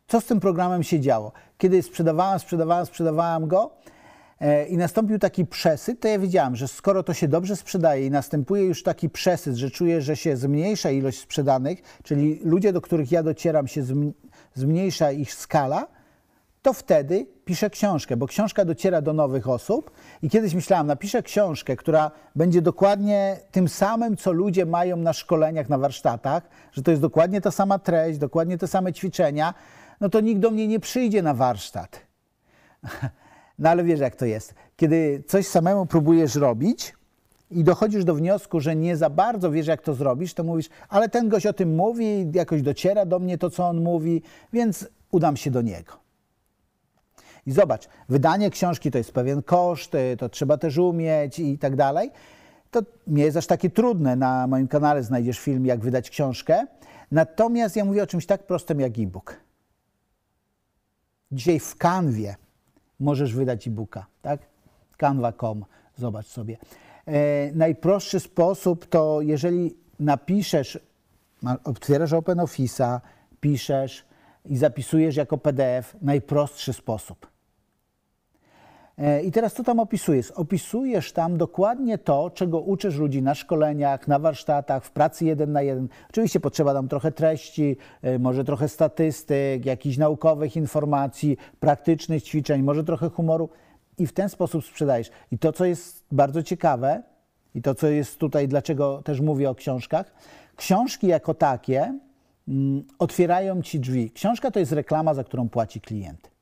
co 0.09 0.21
z 0.21 0.25
tym 0.25 0.41
programem 0.41 0.83
się 0.83 1.01
działo? 1.01 1.33
Kiedy 1.59 1.83
sprzedawałem, 1.83 2.39
sprzedawałem, 2.39 2.87
sprzedawałem 2.87 3.49
go 3.49 3.71
e, 4.41 4.67
i 4.67 4.77
nastąpił 4.77 5.19
taki 5.19 5.47
przesyt, 5.47 6.01
to 6.01 6.09
ja 6.09 6.19
wiedziałem, 6.19 6.57
że 6.57 6.69
skoro 6.69 7.03
to 7.03 7.15
się 7.15 7.29
dobrze 7.29 7.57
sprzedaje 7.57 8.07
i 8.07 8.11
następuje 8.11 8.65
już 8.65 8.83
taki 8.83 9.11
przesyt, 9.11 9.57
że 9.57 9.71
czuję, 9.71 10.03
że 10.03 10.17
się 10.17 10.37
zmniejsza 10.37 10.91
ilość 10.91 11.19
sprzedanych, 11.19 11.83
czyli 12.03 12.41
ludzie, 12.45 12.73
do 12.73 12.81
których 12.81 13.13
ja 13.13 13.23
docieram, 13.23 13.69
się 13.69 13.85
zmniejsza 14.55 15.13
ich 15.13 15.35
skala, 15.35 15.87
to 16.65 16.73
wtedy 16.73 17.27
piszę 17.45 17.71
książkę, 17.71 18.17
bo 18.17 18.27
książka 18.27 18.65
dociera 18.65 19.03
do 19.03 19.13
nowych 19.13 19.49
osób 19.49 19.91
i 20.23 20.31
kiedyś 20.31 20.55
myślałam, 20.55 20.87
napiszę 20.87 21.23
książkę, 21.23 21.77
która 21.77 22.11
będzie 22.37 22.63
dokładnie 22.63 23.41
tym 23.51 23.69
samym, 23.69 24.17
co 24.17 24.33
ludzie 24.33 24.67
mają 24.67 24.97
na 24.97 25.13
szkoleniach, 25.13 25.69
na 25.69 25.79
warsztatach, 25.79 26.49
że 26.73 26.83
to 26.83 26.91
jest 26.91 27.03
dokładnie 27.03 27.41
ta 27.41 27.51
sama 27.51 27.79
treść, 27.79 28.19
dokładnie 28.19 28.59
te 28.59 28.67
same 28.67 28.93
ćwiczenia, 28.93 29.55
no 30.01 30.09
to 30.09 30.21
nikt 30.21 30.41
do 30.41 30.51
mnie 30.51 30.69
nie 30.69 30.81
przyjdzie 30.81 31.23
na 31.23 31.35
warsztat. 31.35 32.01
No 33.59 33.71
ale 33.71 33.85
wiesz, 33.85 34.01
jak 34.01 34.17
to 34.17 34.25
jest. 34.25 34.55
Kiedy 34.77 35.23
coś 35.27 35.47
samemu 35.47 35.87
próbujesz 35.87 36.35
robić 36.35 36.95
i 37.51 37.65
dochodzisz 37.65 38.05
do 38.05 38.15
wniosku, 38.15 38.61
że 38.61 38.77
nie 38.77 38.97
za 38.97 39.11
bardzo 39.11 39.51
wiesz, 39.51 39.67
jak 39.67 39.83
to 39.83 39.95
zrobisz, 39.95 40.35
to 40.35 40.45
mówisz, 40.45 40.69
ale 40.89 41.09
ten 41.09 41.29
gość 41.29 41.47
o 41.47 41.53
tym 41.53 41.75
mówi, 41.75 42.31
jakoś 42.33 42.63
dociera 42.63 43.07
do 43.07 43.19
mnie 43.19 43.39
to, 43.39 43.51
co 43.51 43.69
on 43.69 43.83
mówi, 43.83 44.23
więc 44.53 44.89
udam 45.11 45.37
się 45.37 45.51
do 45.51 45.63
niego. 45.63 46.04
I 47.47 47.53
zobacz, 47.53 47.89
wydanie 48.09 48.51
książki 48.51 48.91
to 48.91 48.99
jest 48.99 49.13
pewien 49.13 49.43
koszt, 49.43 49.93
to 50.19 50.29
trzeba 50.29 50.59
też 50.59 50.79
umieć 50.79 51.39
i 51.39 51.59
tak 51.59 51.77
dalej. 51.77 52.11
To 52.71 52.83
nie 53.07 53.25
jest 53.25 53.37
aż 53.37 53.47
takie 53.47 53.71
trudne. 53.71 54.17
Na 54.17 54.47
moim 54.47 54.69
kanale 54.69 55.03
znajdziesz 55.03 55.39
film, 55.39 55.67
jak 55.67 55.81
wydać 55.81 56.11
książkę. 56.11 56.67
Natomiast 57.11 57.77
ja 57.77 57.85
mówię 57.85 58.03
o 58.03 58.07
czymś 58.07 58.27
tak 58.27 58.47
prostym 58.47 58.81
jak 58.81 58.99
e-book. 58.99 59.37
Dzisiaj 61.33 61.61
w 61.61 61.77
Canwie 61.77 62.37
możesz 63.01 63.35
wydać 63.35 63.69
e-booka, 63.69 64.07
tak? 64.23 64.41
Canva.com, 64.97 65.65
zobacz 65.97 66.27
sobie. 66.27 66.57
E, 67.07 67.53
najprostszy 67.53 68.21
sposób 68.21 68.87
to, 68.87 69.21
jeżeli 69.21 69.77
napiszesz, 70.01 70.79
otwierasz 71.65 72.13
OpenOffice'a, 72.13 73.01
piszesz 73.41 74.05
i 74.45 74.57
zapisujesz 74.57 75.17
jako 75.17 75.39
PDF, 75.39 75.97
najprostszy 76.03 76.73
sposób. 76.73 77.34
E, 78.99 79.23
I 79.23 79.33
teraz 79.33 79.55
co 79.55 79.65
tam 79.65 79.81
opisujesz? 79.81 80.31
Opisujesz 80.31 81.13
tam 81.13 81.37
dokładnie 81.37 81.99
to, 81.99 82.31
czego 82.31 82.61
uczysz 82.61 82.97
ludzi 82.97 83.23
na 83.23 83.35
szkoleniach, 83.35 84.09
na 84.09 84.19
warsztatach, 84.19 84.85
w 84.85 84.91
pracy 84.91 85.25
jeden 85.25 85.53
na 85.53 85.63
jeden. 85.63 85.89
Oczywiście 86.11 86.41
potrzeba 86.41 86.75
tam 86.75 86.89
trochę 86.89 87.13
treści, 87.13 87.77
e, 88.03 88.19
może 88.19 88.45
trochę 88.45 88.69
statystyk, 88.69 89.67
jakichś 89.67 89.97
naukowych 89.97 90.57
informacji, 90.57 91.37
praktycznych 91.61 92.23
ćwiczeń, 92.23 92.63
może 92.63 92.85
trochę 92.85 93.11
humoru 93.11 93.49
i 93.99 94.07
w 94.07 94.13
ten 94.13 94.29
sposób 94.29 94.65
sprzedajesz. 94.65 95.11
I 95.33 95.39
to, 95.39 95.53
co 95.53 95.65
jest 95.65 96.05
bardzo 96.13 96.43
ciekawe 96.43 97.03
i 97.55 97.63
to, 97.63 97.75
co 97.75 97.87
jest 97.87 98.19
tutaj, 98.19 98.49
dlaczego 98.49 99.03
też 99.03 99.21
mówię 99.21 99.51
o 99.51 99.55
książkach, 99.55 100.15
książki 100.57 101.07
jako 101.07 101.35
takie 101.35 101.99
mm, 102.49 102.85
otwierają 102.99 103.63
ci 103.63 103.81
drzwi. 103.81 104.11
Książka 104.11 104.51
to 104.51 104.59
jest 104.59 104.73
reklama, 104.73 105.15
za 105.15 105.25
którą 105.25 105.49
płaci 105.49 105.81
klient. 105.81 106.34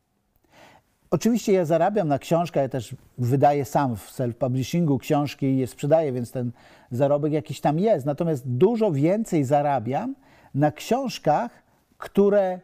Oczywiście 1.13 1.53
ja 1.53 1.65
zarabiam 1.65 2.09
na 2.09 2.19
książkę, 2.19 2.61
ja 2.61 2.69
też 2.69 2.97
wydaję 3.19 3.65
sam 3.65 3.97
w 3.97 4.11
self-publishingu 4.11 4.99
książki 4.99 5.47
i 5.47 5.59
je 5.59 5.67
sprzedaję, 5.67 6.13
więc 6.13 6.33
ten 6.33 6.53
zarobek 6.91 7.33
jakiś 7.33 7.61
tam 7.61 7.79
jest. 7.79 8.07
Natomiast 8.07 8.49
dużo 8.49 8.93
więcej 8.93 9.45
zarabiam 9.45 10.15
na 10.55 10.73
książkach, 10.73 11.63
które, 11.99 12.61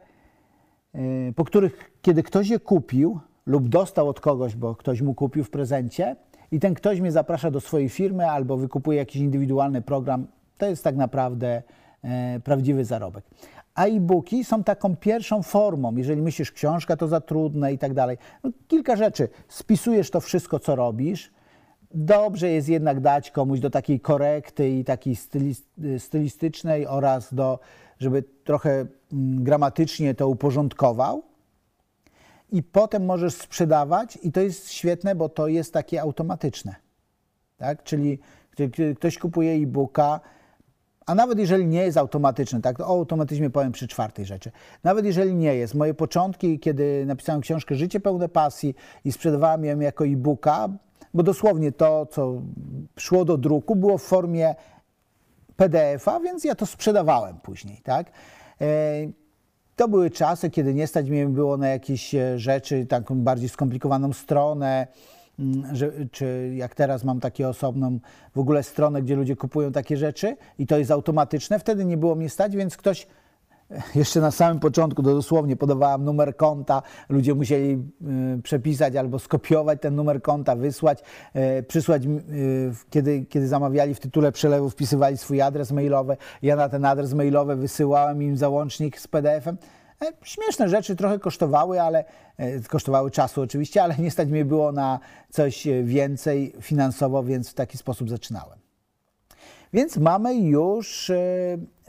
e, 0.94 1.32
po 1.37 1.44
których, 1.44 1.90
kiedy 2.02 2.22
ktoś 2.22 2.48
je 2.48 2.58
kupił 2.58 3.20
lub 3.46 3.68
dostał 3.68 4.08
od 4.08 4.20
kogoś, 4.20 4.56
bo 4.56 4.74
ktoś 4.74 5.02
mu 5.02 5.14
kupił 5.14 5.44
w 5.44 5.50
prezencie 5.50 6.16
i 6.52 6.61
ten 6.61 6.74
ktoś 6.74 7.00
mnie 7.00 7.12
zaprasza 7.12 7.50
do 7.50 7.61
swojej 7.61 7.88
firmy 7.88 8.30
albo 8.30 8.56
wykupuje 8.56 8.98
jakiś 8.98 9.22
indywidualny 9.22 9.82
program, 9.82 10.26
to 10.58 10.66
jest 10.66 10.84
tak 10.84 10.96
naprawdę 10.96 11.62
e, 12.02 12.40
prawdziwy 12.40 12.84
zarobek. 12.84 13.24
A 13.78 13.86
e-booki 13.86 14.44
są 14.44 14.64
taką 14.64 14.96
pierwszą 14.96 15.42
formą. 15.42 15.96
Jeżeli 15.96 16.22
myślisz, 16.22 16.52
książka 16.52 16.96
to 16.96 17.08
za 17.08 17.20
trudne 17.20 17.72
i 17.72 17.78
tak 17.78 17.94
dalej. 17.94 18.18
No, 18.44 18.50
kilka 18.68 18.96
rzeczy. 18.96 19.28
Spisujesz 19.48 20.10
to 20.10 20.20
wszystko, 20.20 20.58
co 20.58 20.76
robisz. 20.76 21.30
Dobrze 21.94 22.50
jest 22.50 22.68
jednak 22.68 23.00
dać 23.00 23.30
komuś 23.30 23.60
do 23.60 23.70
takiej 23.70 24.00
korekty 24.00 24.68
i 24.68 24.84
takiej 24.84 25.16
stylistycznej 25.98 26.86
oraz 26.86 27.34
do, 27.34 27.58
żeby 27.98 28.24
trochę 28.44 28.70
mm, 28.70 29.44
gramatycznie 29.44 30.14
to 30.14 30.28
uporządkował. 30.28 31.22
I 32.52 32.62
potem 32.62 33.04
możesz 33.04 33.34
sprzedawać 33.34 34.18
i 34.22 34.32
to 34.32 34.40
jest 34.40 34.70
świetne, 34.70 35.14
bo 35.14 35.28
to 35.28 35.48
jest 35.48 35.72
takie 35.72 36.02
automatyczne. 36.02 36.74
Tak? 37.56 37.82
Czyli 37.82 38.18
ktoś 38.96 39.18
kupuje 39.18 39.52
e-booka, 39.52 40.20
a 41.09 41.14
nawet 41.14 41.38
jeżeli 41.38 41.66
nie 41.66 41.81
jest 41.81 41.99
automatyczny, 41.99 42.61
tak, 42.61 42.77
to 42.77 42.85
o 42.85 42.88
automatyzmie 42.88 43.51
powiem 43.51 43.73
przy 43.73 43.88
czwartej 43.88 44.25
rzeczy. 44.25 44.51
Nawet 44.85 45.05
jeżeli 45.05 45.35
nie 45.35 45.55
jest, 45.55 45.75
moje 45.75 45.94
początki, 45.94 46.59
kiedy 46.59 47.07
napisałem 47.07 47.40
książkę 47.40 47.75
Życie 47.75 48.01
pełne 48.01 48.29
pasji 48.29 48.75
i 49.05 49.12
sprzedawałem 49.12 49.64
ją 49.64 49.81
jako 49.81 50.07
e-booka, 50.07 50.68
bo 51.14 51.23
dosłownie 51.23 51.73
to, 51.73 52.07
co 52.07 52.42
szło 52.99 53.25
do 53.25 53.38
druku, 53.38 53.77
było 53.77 53.99
w 53.99 54.03
formie 54.03 54.55
PDF-a, 55.57 56.21
więc 56.21 56.44
ja 56.44 56.55
to 56.55 56.66
sprzedawałem 56.66 57.37
później, 57.42 57.81
tak. 57.85 58.11
E, 58.61 58.66
to 59.77 59.88
były 59.88 60.11
czasy, 60.11 60.51
kiedy 60.51 60.75
nie 60.75 60.87
stać 60.87 61.11
mnie 61.11 61.27
było 61.27 61.57
na 61.57 61.68
jakieś 61.68 62.14
e, 62.14 62.38
rzeczy, 62.38 62.87
taką 62.87 63.14
bardziej 63.14 63.49
skomplikowaną 63.49 64.12
stronę, 64.12 64.87
że, 65.72 65.92
czy 66.12 66.53
jak 66.55 66.74
teraz 66.74 67.05
mam 67.05 67.20
taką 67.20 67.48
osobną 67.48 67.98
w 68.35 68.38
ogóle 68.38 68.62
stronę, 68.62 69.03
gdzie 69.03 69.16
ludzie 69.16 69.37
kupują 69.37 69.72
takie 69.72 69.96
rzeczy 69.96 70.37
i 70.59 70.66
to 70.66 70.79
jest 70.79 70.90
automatyczne, 70.90 71.59
wtedy 71.59 71.85
nie 71.85 71.96
było 71.96 72.14
mnie 72.14 72.29
stać, 72.29 72.57
więc 72.57 72.77
ktoś 72.77 73.07
jeszcze 73.94 74.20
na 74.20 74.31
samym 74.31 74.61
początku, 74.61 75.03
to 75.03 75.14
dosłownie 75.14 75.57
podawałem 75.57 76.05
numer 76.05 76.37
konta, 76.37 76.83
ludzie 77.09 77.35
musieli 77.35 77.83
y, 78.38 78.42
przepisać 78.42 78.96
albo 78.96 79.18
skopiować 79.18 79.81
ten 79.81 79.94
numer 79.94 80.22
konta, 80.22 80.57
wysłać, 80.57 81.03
y, 81.59 81.62
przysłać, 81.62 82.03
y, 82.07 82.72
kiedy, 82.90 83.27
kiedy 83.27 83.48
zamawiali 83.48 83.94
w 83.94 84.01
tytule 84.01 84.33
przelewu, 84.33 84.70
wpisywali 84.70 85.16
swój 85.16 85.42
adres 85.42 85.72
mailowy, 85.72 86.16
ja 86.42 86.57
na 86.57 86.68
ten 86.68 86.85
adres 86.85 87.14
mailowy 87.14 87.57
wysyłałem 87.57 88.22
im 88.22 88.37
załącznik 88.37 89.01
z 89.01 89.09
PDF-em. 89.09 89.57
E, 90.02 90.12
śmieszne 90.22 90.68
rzeczy 90.68 90.96
trochę 90.96 91.18
kosztowały, 91.18 91.82
ale 91.82 92.04
e, 92.37 92.61
kosztowały 92.61 93.11
czasu 93.11 93.42
oczywiście, 93.42 93.82
ale 93.82 93.96
nie 93.96 94.11
stać 94.11 94.28
mnie 94.28 94.44
było 94.44 94.72
na 94.72 95.00
coś 95.30 95.68
więcej 95.84 96.54
finansowo, 96.61 97.22
więc 97.22 97.50
w 97.50 97.54
taki 97.54 97.78
sposób 97.78 98.11
zaczynałem. 98.11 98.58
Więc 99.72 99.96
mamy 99.96 100.34
już 100.34 101.12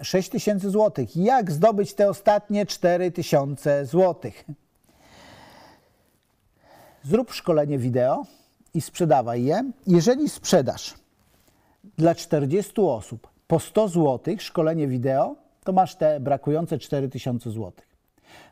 6 0.01 0.29
e, 0.29 0.31
tysięcy 0.31 0.69
złotych. 0.69 1.17
Jak 1.17 1.51
zdobyć 1.51 1.93
te 1.93 2.09
ostatnie 2.09 2.65
4 2.65 3.11
tysiące 3.11 3.85
złotych? 3.85 4.45
Zrób 7.03 7.31
szkolenie 7.33 7.77
wideo 7.77 8.25
i 8.73 8.81
sprzedawaj 8.81 9.43
je. 9.43 9.71
Jeżeli 9.87 10.29
sprzedasz 10.29 10.93
dla 11.97 12.15
40 12.15 12.73
osób 12.81 13.27
po 13.47 13.59
100 13.59 13.87
złotych 13.87 14.41
szkolenie 14.41 14.87
wideo, 14.87 15.35
to 15.63 15.71
masz 15.71 15.95
te 15.95 16.19
brakujące 16.19 16.77
4000 16.77 17.51
złotych. 17.51 17.88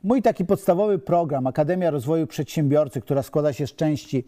Mój 0.04 0.22
taki 0.22 0.46
podstawowy 0.46 1.00
program 1.00 1.48
Akademia 1.48 1.90
Rozwoju 1.90 2.28
Przedsiębiorcy, 2.28 3.02
która 3.02 3.24
składa 3.24 3.54
się 3.54 3.68
z 3.68 3.76
części 3.76 4.24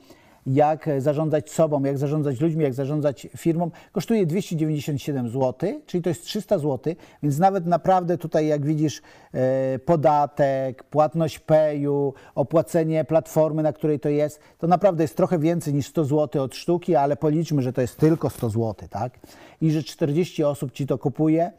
jak 0.46 0.90
zarządzać 0.98 1.52
sobą, 1.52 1.84
jak 1.84 1.98
zarządzać 1.98 2.40
ludźmi, 2.40 2.64
jak 2.64 2.74
zarządzać 2.74 3.28
firmą, 3.38 3.72
kosztuje 3.92 4.26
297 4.26 5.30
zł, 5.30 5.54
czyli 5.86 6.04
to 6.04 6.10
jest 6.10 6.24
300 6.24 6.58
zł, 6.58 6.94
więc 7.24 7.40
nawet 7.40 7.66
naprawdę 7.66 8.18
tutaj, 8.18 8.48
jak 8.48 8.66
widzisz, 8.66 9.02
e, 9.34 9.80
podatek, 9.80 10.84
płatność 10.84 11.40
payu, 11.40 12.14
opłacenie 12.36 13.06
platformy, 13.06 13.64
na 13.64 13.74
której 13.74 14.00
to 14.00 14.10
jest, 14.10 14.40
to 14.58 14.68
naprawdę 14.68 15.04
jest 15.04 15.18
trochę 15.18 15.40
więcej 15.40 15.74
niż 15.74 15.88
100 15.88 16.06
zł 16.06 16.44
od 16.44 16.56
sztuki, 16.56 16.96
ale 16.96 17.16
policzmy, 17.16 17.62
że 17.62 17.74
to 17.74 17.82
jest 17.82 17.98
tylko 17.98 18.30
100 18.30 18.50
zł, 18.50 18.76
tak? 18.90 19.20
I 19.62 19.72
że 19.72 19.84
40 19.84 20.44
osób 20.44 20.72
ci 20.72 20.88
to 20.88 20.98
kupuje 20.98 21.52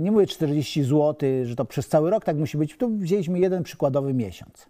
nie 0.00 0.12
mówię 0.12 0.26
40 0.26 0.82
zł, 0.82 1.16
że 1.44 1.56
to 1.56 1.64
przez 1.64 1.88
cały 1.88 2.10
rok 2.10 2.24
tak 2.24 2.36
musi 2.36 2.58
być, 2.58 2.76
tu 2.76 2.88
wzięliśmy 2.98 3.38
jeden 3.38 3.62
przykładowy 3.62 4.14
miesiąc. 4.14 4.66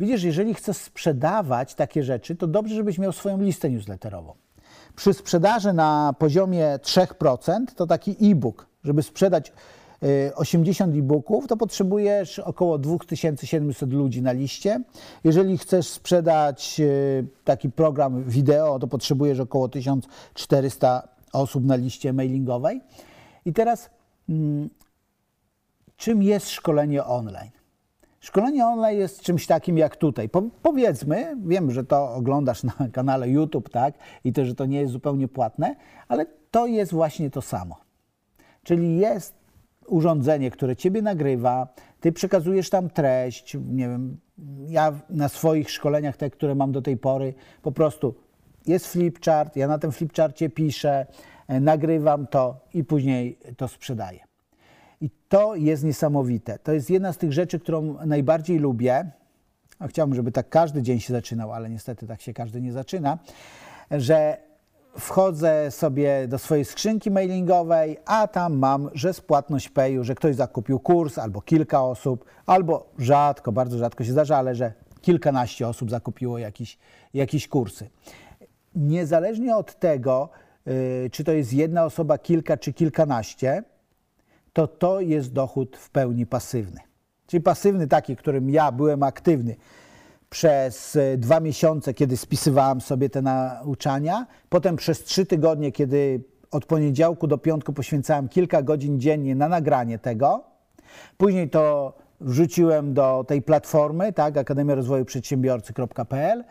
Widzisz, 0.00 0.22
jeżeli 0.22 0.54
chcesz 0.54 0.76
sprzedawać 0.76 1.74
takie 1.74 2.02
rzeczy, 2.02 2.36
to 2.36 2.46
dobrze, 2.46 2.74
żebyś 2.74 2.98
miał 2.98 3.12
swoją 3.12 3.40
listę 3.40 3.70
newsletterową. 3.70 4.34
Przy 4.96 5.14
sprzedaży 5.14 5.72
na 5.72 6.14
poziomie 6.18 6.78
3% 6.82 7.64
to 7.76 7.86
taki 7.86 8.30
e-book, 8.30 8.66
żeby 8.84 9.02
sprzedać 9.02 9.52
80 10.34 10.94
e, 10.94 10.98
e-booków, 10.98 11.46
to 11.46 11.56
potrzebujesz 11.56 12.38
około 12.38 12.78
2700 12.78 13.92
ludzi 13.92 14.22
na 14.22 14.32
liście. 14.32 14.80
Jeżeli 15.24 15.58
chcesz 15.58 15.88
sprzedać 15.88 16.80
e, 16.80 16.84
taki 17.44 17.70
program 17.70 18.24
wideo, 18.24 18.78
to 18.78 18.86
potrzebujesz 18.86 19.40
około 19.40 19.68
1400 19.68 21.08
osób 21.32 21.64
na 21.64 21.76
liście 21.76 22.12
mailingowej. 22.12 22.80
I 23.44 23.52
teraz 23.52 23.90
czym 25.96 26.22
jest 26.22 26.50
szkolenie 26.50 27.04
online? 27.04 27.50
Szkolenie 28.20 28.66
online 28.66 28.98
jest 28.98 29.20
czymś 29.20 29.46
takim 29.46 29.78
jak 29.78 29.96
tutaj. 29.96 30.28
Po, 30.28 30.42
powiedzmy, 30.62 31.36
wiem, 31.44 31.70
że 31.70 31.84
to 31.84 32.14
oglądasz 32.14 32.62
na 32.62 32.72
kanale 32.92 33.28
YouTube, 33.28 33.70
tak, 33.70 33.94
i 34.24 34.32
to, 34.32 34.44
że 34.44 34.54
to 34.54 34.66
nie 34.66 34.80
jest 34.80 34.92
zupełnie 34.92 35.28
płatne, 35.28 35.76
ale 36.08 36.26
to 36.50 36.66
jest 36.66 36.92
właśnie 36.92 37.30
to 37.30 37.42
samo. 37.42 37.76
Czyli 38.62 38.98
jest 38.98 39.34
urządzenie, 39.86 40.50
które 40.50 40.76
ciebie 40.76 41.02
nagrywa, 41.02 41.68
ty 42.00 42.12
przekazujesz 42.12 42.70
tam 42.70 42.90
treść, 42.90 43.56
nie 43.70 43.88
wiem, 43.88 44.16
ja 44.68 44.92
na 45.10 45.28
swoich 45.28 45.70
szkoleniach, 45.70 46.16
te, 46.16 46.30
które 46.30 46.54
mam 46.54 46.72
do 46.72 46.82
tej 46.82 46.96
pory, 46.96 47.34
po 47.62 47.72
prostu 47.72 48.14
jest 48.66 48.86
flipchart, 48.86 49.56
ja 49.56 49.68
na 49.68 49.78
tym 49.78 49.92
flipcharcie 49.92 50.50
piszę, 50.50 51.06
nagrywam 51.60 52.26
to 52.26 52.60
i 52.74 52.84
później 52.84 53.38
to 53.56 53.68
sprzedaję. 53.68 54.20
I 55.00 55.10
to 55.28 55.54
jest 55.54 55.84
niesamowite. 55.84 56.58
To 56.58 56.72
jest 56.72 56.90
jedna 56.90 57.12
z 57.12 57.18
tych 57.18 57.32
rzeczy, 57.32 57.60
którą 57.60 58.06
najbardziej 58.06 58.58
lubię. 58.58 59.10
A 59.78 59.86
chciałbym, 59.86 60.14
żeby 60.14 60.32
tak 60.32 60.48
każdy 60.48 60.82
dzień 60.82 61.00
się 61.00 61.12
zaczynał, 61.12 61.52
ale 61.52 61.70
niestety 61.70 62.06
tak 62.06 62.20
się 62.20 62.32
każdy 62.32 62.60
nie 62.60 62.72
zaczyna, 62.72 63.18
że 63.90 64.36
wchodzę 64.98 65.70
sobie 65.70 66.28
do 66.28 66.38
swojej 66.38 66.64
skrzynki 66.64 67.10
mailingowej, 67.10 67.98
a 68.04 68.28
tam 68.28 68.58
mam, 68.58 68.90
że 68.94 69.14
spłatność 69.14 69.68
payu, 69.68 70.04
że 70.04 70.14
ktoś 70.14 70.36
zakupił 70.36 70.80
kurs, 70.80 71.18
albo 71.18 71.40
kilka 71.40 71.82
osób, 71.82 72.24
albo 72.46 72.92
rzadko, 72.98 73.52
bardzo 73.52 73.78
rzadko 73.78 74.04
się 74.04 74.12
zdarza, 74.12 74.36
ale 74.36 74.54
że 74.54 74.72
kilkanaście 75.00 75.68
osób 75.68 75.90
zakupiło 75.90 76.38
jakieś, 76.38 76.78
jakieś 77.14 77.48
kursy. 77.48 77.90
Niezależnie 78.74 79.56
od 79.56 79.78
tego, 79.78 80.28
czy 81.12 81.24
to 81.24 81.32
jest 81.32 81.52
jedna 81.52 81.84
osoba, 81.84 82.18
kilka 82.18 82.56
czy 82.56 82.72
kilkanaście, 82.72 83.62
to 84.52 84.66
to 84.66 85.00
jest 85.00 85.32
dochód 85.32 85.76
w 85.76 85.90
pełni 85.90 86.26
pasywny. 86.26 86.80
Czyli 87.26 87.42
pasywny 87.42 87.86
taki, 87.86 88.16
którym 88.16 88.50
ja 88.50 88.72
byłem 88.72 89.02
aktywny 89.02 89.56
przez 90.30 90.96
y, 90.96 91.16
dwa 91.18 91.40
miesiące, 91.40 91.94
kiedy 91.94 92.16
spisywałem 92.16 92.80
sobie 92.80 93.10
te 93.10 93.22
nauczania, 93.22 94.26
potem 94.48 94.76
przez 94.76 95.04
trzy 95.04 95.26
tygodnie, 95.26 95.72
kiedy 95.72 96.24
od 96.50 96.66
poniedziałku 96.66 97.26
do 97.26 97.38
piątku 97.38 97.72
poświęcałem 97.72 98.28
kilka 98.28 98.62
godzin 98.62 99.00
dziennie 99.00 99.34
na 99.34 99.48
nagranie 99.48 99.98
tego. 99.98 100.44
Później 101.16 101.50
to 101.50 101.92
wrzuciłem 102.20 102.94
do 102.94 103.24
tej 103.28 103.42
platformy, 103.42 104.12
tak, 104.12 104.36
Akademia 104.36 104.74
Rozwoju 104.74 105.04
Przedsiębiorcy.pl. 105.04 106.44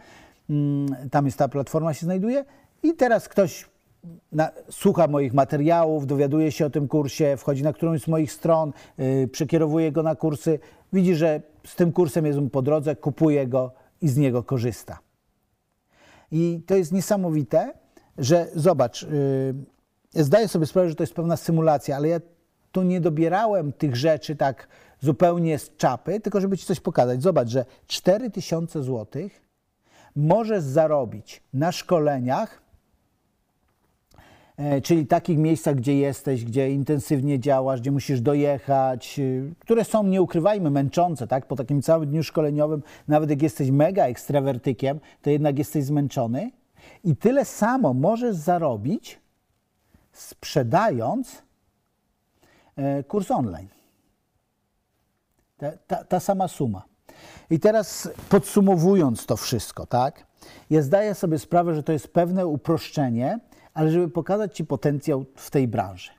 Mm, 0.50 1.10
tam 1.10 1.26
jest 1.26 1.38
ta 1.38 1.48
platforma, 1.48 1.94
się 1.94 2.06
znajduje. 2.06 2.46
I 2.84 2.94
teraz 2.94 3.30
ktoś 3.30 3.66
na, 4.32 4.52
słucha 4.70 5.08
moich 5.08 5.34
materiałów, 5.34 6.08
dowiaduje 6.08 6.52
się 6.52 6.66
o 6.66 6.70
tym 6.70 6.88
kursie, 6.88 7.38
wchodzi 7.38 7.64
na 7.64 7.74
którąś 7.74 8.02
z 8.02 8.08
moich 8.08 8.32
stron, 8.32 8.74
yy, 8.98 9.28
przekierowuje 9.28 9.92
go 9.92 10.04
na 10.04 10.16
kursy, 10.16 10.60
widzi, 10.94 11.16
że 11.16 11.42
z 11.66 11.76
tym 11.76 11.92
kursem 11.92 12.26
jest 12.26 12.40
mu 12.40 12.50
po 12.50 12.62
drodze, 12.62 12.96
kupuje 12.96 13.48
go 13.48 13.72
i 14.02 14.10
z 14.10 14.18
niego 14.18 14.44
korzysta. 14.44 15.00
I 16.32 16.62
to 16.66 16.76
jest 16.76 16.92
niesamowite, 16.92 17.74
że 18.18 18.48
zobacz, 18.56 19.08
yy, 20.14 20.24
zdaję 20.24 20.48
sobie 20.48 20.66
sprawę, 20.66 20.90
że 20.90 20.96
to 20.96 21.04
jest 21.04 21.14
pewna 21.14 21.38
symulacja, 21.38 21.96
ale 21.96 22.08
ja 22.08 22.20
tu 22.72 22.84
nie 22.84 23.02
dobierałem 23.02 23.74
tych 23.74 23.96
rzeczy 23.96 24.36
tak 24.36 24.68
zupełnie 25.00 25.60
z 25.60 25.78
czapy, 25.78 26.20
tylko 26.20 26.42
żeby 26.42 26.58
Ci 26.58 26.66
coś 26.66 26.80
pokazać. 26.80 27.22
Zobacz, 27.22 27.50
że 27.50 27.66
4000 27.88 28.84
zł 28.84 29.30
możesz 30.16 30.64
zarobić 30.64 31.44
na 31.54 31.72
szkoleniach 31.72 32.69
czyli 34.84 35.08
takich 35.08 35.38
miejscach, 35.38 35.76
gdzie 35.76 36.00
jesteś, 36.00 36.46
gdzie 36.46 36.72
intensywnie 36.72 37.40
działasz, 37.40 37.82
gdzie 37.82 37.92
musisz 37.92 38.22
dojechać, 38.22 39.20
y, 39.20 39.54
które 39.60 39.86
są, 39.86 40.04
nie 40.04 40.22
ukrywajmy, 40.22 40.70
męczące, 40.70 41.28
tak? 41.28 41.46
Po 41.46 41.56
takim 41.56 41.82
całym 41.82 42.10
dniu 42.10 42.24
szkoleniowym, 42.24 42.84
nawet 43.08 43.30
jak 43.30 43.42
jesteś 43.42 43.72
mega 43.72 44.06
ekstrawertykiem, 44.06 45.00
to 45.22 45.30
jednak 45.30 45.58
jesteś 45.58 45.84
zmęczony. 45.84 46.52
I 47.04 47.16
tyle 47.16 47.46
samo 47.46 47.94
możesz 47.94 48.36
zarobić, 48.36 49.20
sprzedając 50.12 51.42
e, 52.76 53.04
kurs 53.04 53.32
online. 53.32 53.68
Ta, 55.58 55.72
ta, 55.88 56.04
ta 56.04 56.20
sama 56.20 56.48
suma. 56.48 56.84
I 57.50 57.60
teraz 57.60 58.10
podsumowując 58.30 59.26
to 59.26 59.38
wszystko, 59.38 59.86
tak? 59.86 60.26
Ja 60.70 60.82
zdaję 60.82 61.16
sobie 61.16 61.40
sprawę, 61.40 61.76
że 61.76 61.84
to 61.84 61.92
jest 61.92 62.08
pewne 62.08 62.48
uproszczenie, 62.48 63.40
ale 63.74 63.92
żeby 63.92 64.10
pokazać 64.10 64.56
Ci 64.58 64.66
potencjał 64.66 65.26
w 65.36 65.52
tej 65.52 65.68
branży. 65.68 66.12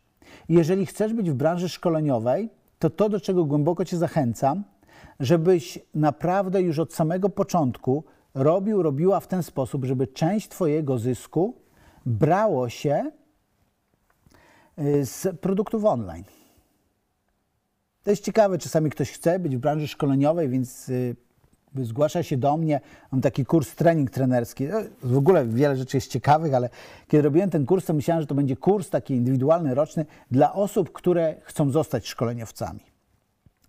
Jeżeli 0.49 0.87
chcesz 0.87 1.13
być 1.15 1.31
w 1.31 1.35
branży 1.35 1.69
szkoleniowej, 1.69 2.51
to 2.79 2.91
to, 2.91 3.09
do 3.09 3.21
czego 3.21 3.45
głęboko 3.45 3.85
Cię 3.85 3.97
zachęcam, 3.97 4.65
żebyś 5.21 5.79
naprawdę 5.95 6.63
już 6.63 6.79
od 6.79 6.95
samego 6.95 7.29
początku 7.29 8.05
robił, 8.35 8.83
robiła 8.83 9.21
w 9.21 9.27
ten 9.27 9.43
sposób, 9.43 9.85
żeby 9.85 10.07
część 10.07 10.49
Twojego 10.49 10.99
zysku 10.99 11.55
brało 12.07 12.69
się 12.69 13.11
y, 14.79 15.07
z 15.07 15.41
produktów 15.41 15.85
online. 15.85 16.25
To 18.03 18.11
jest 18.11 18.25
ciekawe, 18.25 18.59
czasami 18.59 18.91
ktoś 18.91 19.11
chce 19.11 19.39
być 19.39 19.57
w 19.57 19.61
branży 19.61 19.89
szkoleniowej, 19.89 20.49
więc 20.49 20.89
y, 20.89 21.17
zgłasza 21.75 22.23
się 22.23 22.37
do 22.37 22.57
mnie, 22.57 22.81
mam 23.13 23.21
taki 23.21 23.45
kurs 23.45 23.75
trening 23.75 24.11
trenerski. 24.11 24.65
No, 24.65 24.79
w 25.03 25.17
ogóle 25.17 25.47
wiele 25.47 25.77
rzeczy 25.77 25.97
jest 25.97 26.11
ciekawych, 26.11 26.55
ale 26.55 26.69
kiedy 27.09 27.23
robiłem 27.23 27.51
ten 27.51 27.67
kurs, 27.67 27.85
to 27.85 27.95
myślałem, 27.95 28.21
że 28.21 28.27
to 28.27 28.35
będzie 28.35 28.57
kurs 28.57 28.91
taki 28.91 29.15
indywidualny, 29.15 29.75
roczny 29.75 30.07
dla 30.31 30.53
osób, 30.53 30.93
które 30.93 31.35
chcą 31.43 31.71
zostać 31.71 32.07
szkoleniowcami. 32.07 32.81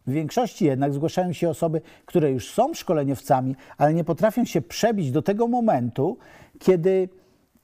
W 0.08 0.12
większości 0.12 0.66
jednak 0.66 0.94
zgłaszają 0.94 1.34
się 1.34 1.50
osoby, 1.50 1.82
które 2.06 2.32
już 2.32 2.54
są 2.54 2.74
szkoleniowcami, 2.74 3.56
ale 3.78 3.94
nie 3.94 4.04
potrafią 4.04 4.46
się 4.46 4.62
przebić 4.62 5.12
do 5.12 5.22
tego 5.22 5.48
momentu, 5.48 6.18
kiedy 6.60 7.10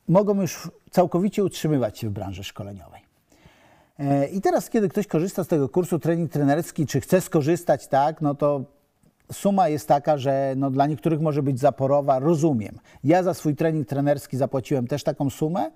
mogą 0.08 0.42
już 0.42 0.72
całkowicie 0.92 1.44
utrzymywać 1.44 2.00
się 2.00 2.10
w 2.10 2.12
branży 2.12 2.44
szkoleniowej. 2.44 3.02
E, 4.00 4.28
I 4.28 4.42
teraz, 4.42 4.70
kiedy 4.70 4.90
ktoś 4.90 5.08
korzysta 5.08 5.44
z 5.44 5.48
tego 5.48 5.70
kursu 5.70 6.00
trening 6.00 6.32
trenerski, 6.32 6.86
czy 6.86 7.02
chce 7.02 7.22
skorzystać, 7.22 7.88
tak, 7.88 8.22
no 8.22 8.36
to 8.36 8.77
suma 9.32 9.70
jest 9.70 9.88
taka, 9.88 10.18
że 10.18 10.54
no 10.58 10.72
dla 10.72 10.88
niektórych 10.88 11.22
może 11.22 11.44
być 11.44 11.60
zaporowa, 11.60 12.20
rozumiem. 12.20 12.80
Ja 13.04 13.24
za 13.24 13.34
swój 13.34 13.56
trening 13.56 13.88
trenerski 13.88 14.38
zapłaciłem 14.38 14.88
też 14.88 15.04
taką 15.04 15.30
sumę, 15.30 15.72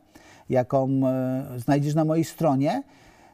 jaką 0.50 0.90
e, 1.08 1.46
znajdziesz 1.58 1.96
na 1.96 2.06
mojej 2.06 2.26
stronie 2.26 2.84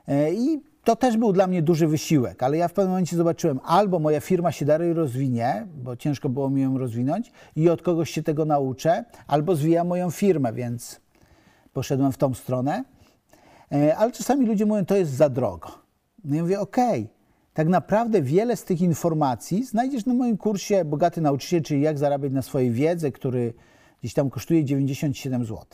e, 0.08 0.34
i 0.34 0.62
to 0.84 0.96
też 0.96 1.18
był 1.18 1.34
dla 1.34 1.48
mnie 1.48 1.62
duży 1.62 1.88
wysiłek, 1.88 2.44
ale 2.44 2.58
ja 2.58 2.68
w 2.68 2.74
pewnym 2.74 2.92
momencie 2.92 3.18
zobaczyłem, 3.18 3.60
albo 3.64 4.00
moja 4.00 4.20
firma 4.20 4.52
się 4.52 4.66
dalej 4.66 4.94
rozwinie, 4.94 5.68
bo 5.84 5.96
ciężko 5.96 6.30
było 6.30 6.50
mi 6.50 6.62
ją 6.62 6.78
rozwinąć 6.78 7.32
i 7.56 7.70
od 7.70 7.82
kogoś 7.82 8.10
się 8.10 8.24
tego 8.24 8.46
nauczę, 8.46 9.06
albo 9.28 9.56
zwijam 9.56 9.88
moją 9.88 10.12
firmę, 10.12 10.54
więc 10.54 11.02
poszedłem 11.74 12.12
w 12.12 12.18
tą 12.18 12.34
stronę. 12.34 12.84
E, 13.72 13.98
ale 13.98 14.12
czasami 14.12 14.46
ludzie 14.46 14.66
mówią, 14.66 14.86
to 14.86 14.96
jest 14.96 15.12
za 15.12 15.30
drogo. 15.30 15.70
No 16.24 16.36
ja 16.36 16.42
mówię, 16.42 16.60
okej, 16.60 17.02
okay, 17.02 17.17
tak 17.58 17.68
naprawdę 17.68 18.22
wiele 18.22 18.56
z 18.56 18.64
tych 18.64 18.82
informacji 18.82 19.66
znajdziesz 19.66 20.06
na 20.06 20.14
moim 20.14 20.38
kursie 20.38 20.86
Bogaty 20.86 21.22
Nauczyciel, 21.22 21.62
czyli 21.62 21.82
jak 21.82 21.98
zarabiać 21.98 22.32
na 22.32 22.42
swojej 22.42 22.72
wiedzy, 22.72 23.12
który 23.12 23.54
gdzieś 24.00 24.14
tam 24.14 24.30
kosztuje 24.30 24.66
97 24.66 25.46
zł. 25.46 25.66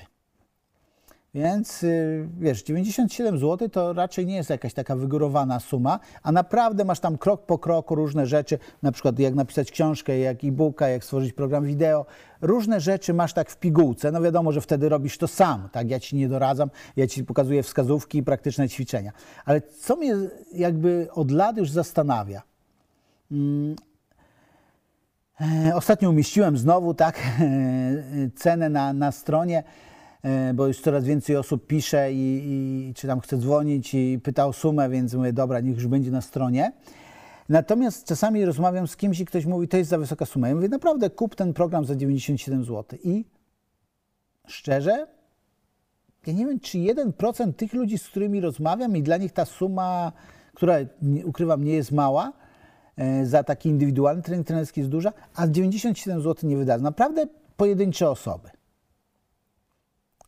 Więc 1.36 1.84
y, 1.84 2.28
wiesz, 2.40 2.64
97 2.64 3.38
zł 3.38 3.70
to 3.70 3.94
raczej 3.94 4.26
nie 4.26 4.36
jest 4.36 4.50
jakaś 4.50 4.74
taka 4.74 4.96
wygórowana 4.96 5.60
suma, 5.60 6.00
a 6.24 6.32
naprawdę 6.32 6.86
masz 6.86 7.00
tam 7.00 7.18
krok 7.18 7.46
po 7.46 7.60
kroku 7.60 7.96
różne 7.96 8.28
rzeczy, 8.28 8.60
na 8.82 8.92
przykład 8.92 9.20
jak 9.20 9.36
napisać 9.36 9.72
książkę, 9.72 10.20
jak 10.20 10.44
e-booka, 10.44 10.88
jak 10.88 11.04
stworzyć 11.04 11.34
program 11.34 11.66
wideo. 11.66 12.06
Różne 12.42 12.80
rzeczy 12.80 13.14
masz 13.14 13.34
tak 13.34 13.50
w 13.50 13.58
pigułce. 13.58 14.12
No 14.12 14.22
wiadomo, 14.22 14.52
że 14.52 14.62
wtedy 14.62 14.90
robisz 14.90 15.18
to 15.18 15.28
sam, 15.28 15.70
tak? 15.72 15.90
Ja 15.90 16.00
ci 16.00 16.16
nie 16.16 16.30
doradzam, 16.30 16.70
ja 16.96 17.08
ci 17.08 17.24
pokazuję 17.24 17.64
wskazówki 17.64 18.18
i 18.18 18.24
praktyczne 18.24 18.70
ćwiczenia. 18.70 19.12
Ale 19.46 19.62
co 19.62 19.96
mnie 19.96 20.16
jakby 20.54 21.08
od 21.12 21.32
lat 21.32 21.58
już 21.58 21.70
zastanawia, 21.72 22.42
hmm. 23.30 23.76
Ostatnio 25.74 26.10
umieściłem 26.10 26.58
znowu 26.58 26.94
tak 26.94 27.20
cenę 28.42 28.70
na, 28.70 28.94
na 28.94 29.12
stronie 29.12 29.64
bo 30.54 30.68
już 30.68 30.82
coraz 30.82 31.06
więcej 31.06 31.36
osób 31.38 31.68
pisze 31.68 32.14
i, 32.14 32.42
i, 32.46 32.94
czy 32.94 33.08
tam 33.08 33.20
chce 33.20 33.38
dzwonić 33.38 33.94
i 33.94 34.20
pyta 34.24 34.46
o 34.46 34.54
sumę, 34.54 34.90
więc 34.90 35.14
mówię, 35.14 35.34
dobra, 35.34 35.60
niech 35.60 35.76
już 35.76 35.88
będzie 35.88 36.12
na 36.12 36.22
stronie. 36.22 36.72
Natomiast 37.50 38.06
czasami 38.06 38.46
rozmawiam 38.46 38.88
z 38.88 38.98
kimś 38.98 39.20
i 39.20 39.26
ktoś 39.26 39.46
mówi, 39.46 39.68
to 39.68 39.78
jest 39.78 39.90
za 39.90 39.98
wysoka 39.98 40.26
suma. 40.26 40.48
Ja 40.48 40.56
mówię, 40.56 40.70
naprawdę 40.70 41.10
kup 41.10 41.36
ten 41.36 41.54
program 41.54 41.86
za 41.86 41.96
97 41.96 42.64
zł. 42.64 43.00
I 43.04 43.26
szczerze, 44.48 45.08
ja 46.28 46.34
nie 46.34 46.46
wiem, 46.46 46.60
czy 46.60 46.78
1% 46.78 47.54
tych 47.54 47.74
ludzi, 47.74 47.98
z 47.98 48.08
którymi 48.08 48.42
rozmawiam 48.42 48.98
i 48.98 49.04
dla 49.04 49.18
nich 49.18 49.32
ta 49.32 49.46
suma, 49.46 50.12
która, 50.54 50.76
ukrywam, 51.26 51.64
nie 51.64 51.74
jest 51.74 51.92
mała, 51.92 52.34
e, 52.98 53.26
za 53.26 53.44
taki 53.44 53.70
indywidualny 53.70 54.22
trening 54.22 54.48
trenerski 54.48 54.80
jest 54.80 54.92
duża, 54.92 55.14
a 55.36 55.48
97 55.48 56.22
zł 56.22 56.50
nie 56.50 56.58
wyda. 56.58 56.78
Naprawdę 56.78 57.28
pojedyncze 57.58 58.10
osoby. 58.10 58.50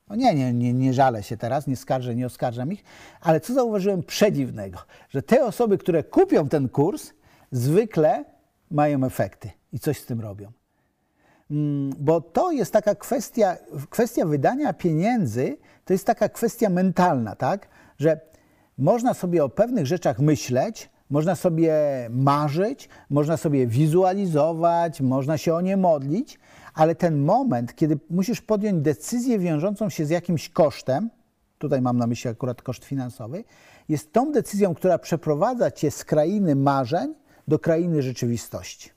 No 0.10 0.16
nie, 0.16 0.36
nie, 0.36 0.54
nie, 0.54 0.74
nie 0.74 0.94
żalę 0.94 1.24
się 1.24 1.38
teraz, 1.38 1.68
nie 1.68 1.76
skarżę, 1.76 2.16
nie 2.16 2.26
oskarżam 2.26 2.72
ich, 2.72 2.84
ale 3.22 3.40
co 3.40 3.54
zauważyłem 3.54 4.04
przedziwnego, 4.04 4.80
że 5.10 5.22
te 5.22 5.46
osoby, 5.46 5.78
które 5.78 6.04
kupią 6.04 6.50
ten 6.50 6.70
kurs, 6.70 7.12
zwykle 7.52 8.26
mają 8.72 9.04
efekty 9.04 9.50
i 9.74 9.80
coś 9.80 10.00
z 10.00 10.06
tym 10.06 10.22
robią. 10.22 10.52
Mm, 11.52 11.94
bo 12.00 12.22
to 12.22 12.52
jest 12.52 12.74
taka 12.74 12.96
kwestia, 12.96 13.58
kwestia 13.90 14.26
wydania 14.26 14.74
pieniędzy, 14.74 15.58
to 15.86 15.94
jest 15.94 16.06
taka 16.06 16.30
kwestia 16.30 16.70
mentalna, 16.70 17.36
tak? 17.36 17.68
Że 17.98 18.20
można 18.78 19.14
sobie 19.14 19.44
o 19.44 19.50
pewnych 19.50 19.86
rzeczach 19.86 20.20
myśleć, 20.20 20.90
można 21.10 21.36
sobie 21.36 21.74
marzyć, 22.10 22.90
można 23.10 23.38
sobie 23.38 23.68
wizualizować, 23.68 25.02
można 25.02 25.38
się 25.38 25.54
o 25.54 25.62
nie 25.62 25.78
modlić, 25.78 26.40
ale 26.76 26.96
ten 26.96 27.18
moment, 27.18 27.76
kiedy 27.76 28.00
musisz 28.10 28.42
podjąć 28.42 28.84
decyzję 28.84 29.40
wiążącą 29.40 29.90
się 29.90 30.06
z 30.06 30.10
jakimś 30.10 30.50
kosztem, 30.50 31.10
tutaj 31.58 31.82
mam 31.82 31.98
na 31.98 32.08
myśli 32.08 32.30
akurat 32.30 32.62
koszt 32.62 32.86
finansowy, 32.86 33.44
jest 33.90 34.14
tą 34.14 34.32
decyzją, 34.32 34.76
która 34.76 34.98
przeprowadza 34.98 35.72
cię 35.72 35.92
z 35.92 36.06
krainy 36.06 36.56
marzeń 36.56 37.16
do 37.48 37.60
krainy 37.60 38.02
rzeczywistości. 38.02 38.90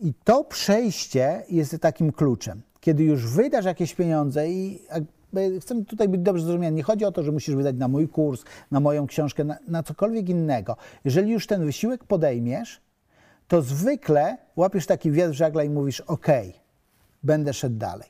I 0.00 0.14
to 0.24 0.44
przejście 0.44 1.42
jest 1.50 1.78
takim 1.80 2.12
kluczem. 2.12 2.62
Kiedy 2.80 3.04
już 3.04 3.26
wydasz 3.26 3.64
jakieś 3.64 3.94
pieniądze 3.94 4.50
i 4.50 4.82
chcę 5.60 5.84
tutaj 5.84 6.08
być 6.08 6.20
dobrze 6.20 6.44
zrozumiany, 6.44 6.76
nie 6.76 6.82
chodzi 6.82 7.04
o 7.04 7.12
to, 7.12 7.22
że 7.22 7.32
musisz 7.32 7.54
wydać 7.54 7.76
na 7.76 7.88
mój 7.88 8.08
kurs, 8.08 8.44
na 8.70 8.80
moją 8.80 9.06
książkę, 9.06 9.44
na, 9.44 9.58
na 9.68 9.82
cokolwiek 9.82 10.28
innego. 10.28 10.76
Jeżeli 11.04 11.32
już 11.32 11.46
ten 11.46 11.64
wysiłek 11.64 12.04
podejmiesz, 12.04 12.80
to 13.48 13.62
zwykle 13.62 14.38
łapiesz 14.56 14.86
taki 14.86 15.10
wiatr 15.10 15.30
w 15.30 15.34
żagla 15.34 15.64
i 15.64 15.70
mówisz: 15.70 16.00
OK, 16.00 16.26
będę 17.22 17.52
szedł 17.52 17.76
dalej. 17.76 18.08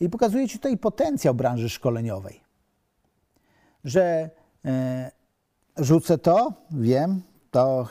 I 0.00 0.08
pokazuje 0.08 0.48
Ci 0.48 0.58
tutaj 0.58 0.78
potencjał 0.78 1.34
branży 1.34 1.68
szkoleniowej, 1.68 2.40
że 3.84 4.30
e, 4.64 5.10
rzucę 5.76 6.18
to, 6.18 6.52
wiem, 6.70 7.22
to 7.50 7.88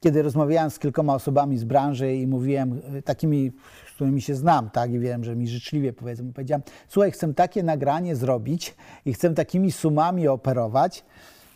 kiedy 0.00 0.22
rozmawiałem 0.22 0.70
z 0.70 0.78
kilkoma 0.78 1.14
osobami 1.14 1.58
z 1.58 1.64
branży 1.64 2.14
i 2.14 2.26
mówiłem 2.26 2.80
e, 2.98 3.02
takimi, 3.02 3.52
z 3.88 3.94
którymi 3.94 4.22
się 4.22 4.34
znam, 4.34 4.70
tak, 4.70 4.92
i 4.92 4.98
wiem, 4.98 5.24
że 5.24 5.36
mi 5.36 5.48
życzliwie 5.48 5.92
powiedzą, 5.92 6.32
powiedziałem, 6.32 6.62
słuchaj, 6.88 7.10
chcę 7.10 7.34
takie 7.34 7.62
nagranie 7.62 8.16
zrobić 8.16 8.74
i 9.04 9.12
chcę 9.12 9.34
takimi 9.34 9.72
sumami 9.72 10.28
operować, 10.28 11.04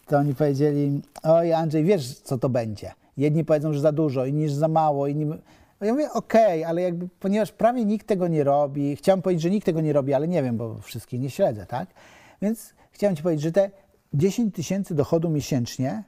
to 0.09 0.19
oni 0.19 0.35
powiedzieli, 0.35 1.01
oj 1.23 1.53
Andrzej, 1.53 1.85
wiesz 1.85 2.15
co 2.15 2.39
to 2.39 2.49
będzie. 2.49 2.93
Jedni 3.17 3.45
powiedzą, 3.45 3.73
że 3.73 3.81
za 3.81 3.93
dużo, 3.93 4.27
inni, 4.27 4.49
że 4.49 4.57
za 4.57 4.69
mało, 4.69 5.07
inni... 5.07 5.27
Ja 5.81 5.93
mówię, 5.93 6.13
okej, 6.13 6.61
okay, 6.61 6.67
ale 6.67 6.83
jakby, 6.83 7.09
ponieważ 7.21 7.53
prawie 7.53 7.85
nikt 7.85 8.07
tego 8.07 8.29
nie 8.29 8.45
robi, 8.45 8.97
chciałem 8.97 9.23
powiedzieć, 9.23 9.43
że 9.43 9.51
nikt 9.51 9.67
tego 9.67 9.81
nie 9.81 9.93
robi, 9.93 10.15
ale 10.15 10.29
nie 10.29 10.43
wiem, 10.43 10.57
bo 10.57 10.79
wszystkich 10.79 11.21
nie 11.21 11.31
śledzę, 11.31 11.67
tak? 11.67 11.89
Więc 12.43 12.75
chciałem 12.91 13.17
Ci 13.17 13.23
powiedzieć, 13.23 13.43
że 13.43 13.53
te 13.53 13.71
10 14.15 14.55
tysięcy 14.55 14.95
dochodu 14.95 15.31
miesięcznie 15.31 16.03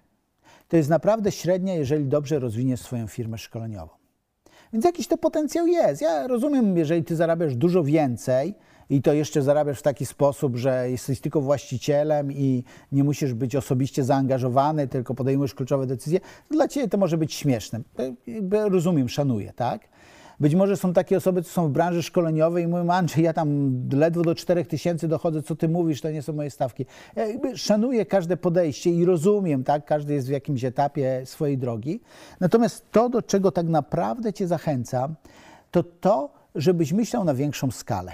to 0.69 0.77
jest 0.77 0.89
naprawdę 0.89 1.33
średnia, 1.33 1.75
jeżeli 1.75 2.05
dobrze 2.05 2.39
rozwiniesz 2.39 2.81
swoją 2.81 3.07
firmę 3.07 3.39
szkoleniową. 3.39 3.93
Więc 4.73 4.85
jakiś 4.85 5.07
to 5.07 5.19
potencjał 5.19 5.67
jest. 5.67 6.03
Ja 6.03 6.27
rozumiem, 6.27 6.77
jeżeli 6.77 7.05
Ty 7.05 7.17
zarabiasz 7.17 7.57
dużo 7.57 7.85
więcej, 7.85 8.55
i 8.91 9.03
to 9.03 9.13
jeszcze 9.13 9.43
zarabiasz 9.43 9.79
w 9.79 9.83
taki 9.83 10.07
sposób, 10.07 10.57
że 10.57 10.91
jesteś 10.91 11.21
tylko 11.21 11.41
właścicielem 11.41 12.33
i 12.33 12.65
nie 12.93 13.05
musisz 13.05 13.35
być 13.35 13.57
osobiście 13.57 14.05
zaangażowany, 14.05 14.89
tylko 14.89 15.15
podejmujesz 15.15 15.55
kluczowe 15.55 15.87
decyzje, 15.87 16.21
dla 16.51 16.69
ciebie 16.69 16.89
to 16.89 16.99
może 16.99 17.19
być 17.19 17.35
śmieszne. 17.35 17.81
Rozumiem, 18.71 19.09
szanuję, 19.09 19.53
tak? 19.57 19.89
Być 20.41 20.55
może 20.55 20.77
są 20.77 20.93
takie 20.93 21.17
osoby, 21.17 21.43
co 21.43 21.51
są 21.51 21.69
w 21.69 21.71
branży 21.71 22.03
szkoleniowej 22.03 22.65
i 22.65 22.67
mówią, 22.67 22.91
Andrzej, 22.91 23.25
ja 23.25 23.33
tam 23.33 23.81
ledwo 23.93 24.23
do 24.23 24.35
4 24.35 24.65
tysięcy 24.65 25.09
dochodzę, 25.09 25.43
co 25.43 25.57
ty 25.57 25.69
mówisz, 25.69 26.01
to 26.01 26.11
nie 26.11 26.23
są 26.23 26.33
moje 26.33 26.51
stawki. 26.51 26.87
Ja 27.17 27.25
szanuję 27.55 28.07
każde 28.07 28.37
podejście 28.37 28.91
i 28.91 29.05
rozumiem, 29.05 29.65
tak, 29.65 29.85
każdy 29.85 30.15
jest 30.15 30.29
w 30.29 30.31
jakimś 30.31 30.65
etapie 30.65 31.23
swojej 31.25 31.59
drogi. 31.59 32.01
Natomiast 32.41 32.91
to, 32.91 33.09
do 33.09 33.23
czego 33.23 33.53
tak 33.53 33.67
naprawdę 33.67 34.33
cię 34.33 34.47
zachęcam, 34.47 35.15
to 35.71 35.83
to, 35.83 36.33
żebyś 36.55 36.93
myślał 36.93 37.25
na 37.25 37.35
większą 37.35 37.71
skalę. 37.71 38.13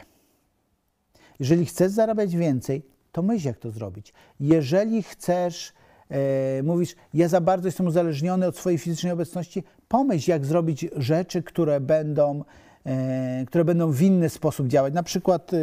Jeżeli 1.41 1.67
chcesz 1.67 1.93
zarabiać 1.93 2.37
więcej, 2.37 2.83
to 3.13 3.23
myśl, 3.23 3.47
jak 3.47 3.59
to 3.59 3.71
zrobić. 3.71 4.13
Jeżeli 4.41 5.03
chcesz, 5.03 5.73
e, 6.11 6.63
mówisz, 6.63 6.95
ja 7.15 7.29
za 7.29 7.41
bardzo 7.41 7.69
jestem 7.69 7.87
uzależniony 7.87 8.47
od 8.47 8.57
swojej 8.57 8.79
fizycznej 8.79 9.13
obecności, 9.13 9.65
pomyśl, 9.89 10.31
jak 10.31 10.47
zrobić 10.47 10.87
rzeczy, 10.97 11.43
które 11.43 11.81
będą, 11.81 12.45
e, 12.87 13.45
które 13.47 13.65
będą 13.65 13.91
w 13.91 14.03
inny 14.03 14.29
sposób 14.29 14.67
działać. 14.67 14.95
Na 14.95 15.03
przykład, 15.03 15.53
e, 15.55 15.59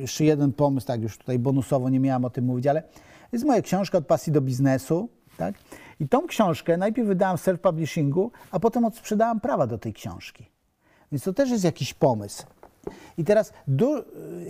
jeszcze 0.00 0.24
jeden 0.24 0.52
pomysł, 0.52 0.86
tak 0.86 1.02
już 1.02 1.18
tutaj 1.18 1.38
bonusowo 1.38 1.88
nie 1.88 2.00
miałam 2.00 2.24
o 2.24 2.30
tym 2.30 2.44
mówić, 2.44 2.66
ale 2.66 2.82
jest 3.32 3.44
moja 3.44 3.62
książka 3.62 3.98
od 3.98 4.06
pasji 4.06 4.32
do 4.32 4.40
biznesu, 4.40 5.08
tak? 5.36 5.54
I 6.00 6.08
tą 6.08 6.26
książkę 6.26 6.76
najpierw 6.76 7.08
wydałam 7.08 7.36
w 7.36 7.40
self-publishingu, 7.40 8.30
a 8.50 8.60
potem 8.60 8.84
odsprzedałam 8.84 9.40
prawa 9.40 9.66
do 9.66 9.78
tej 9.78 9.92
książki. 9.92 10.50
Więc 11.12 11.24
to 11.24 11.32
też 11.32 11.50
jest 11.50 11.64
jakiś 11.64 11.94
pomysł. 11.94 12.46
I 13.18 13.24
teraz 13.24 13.52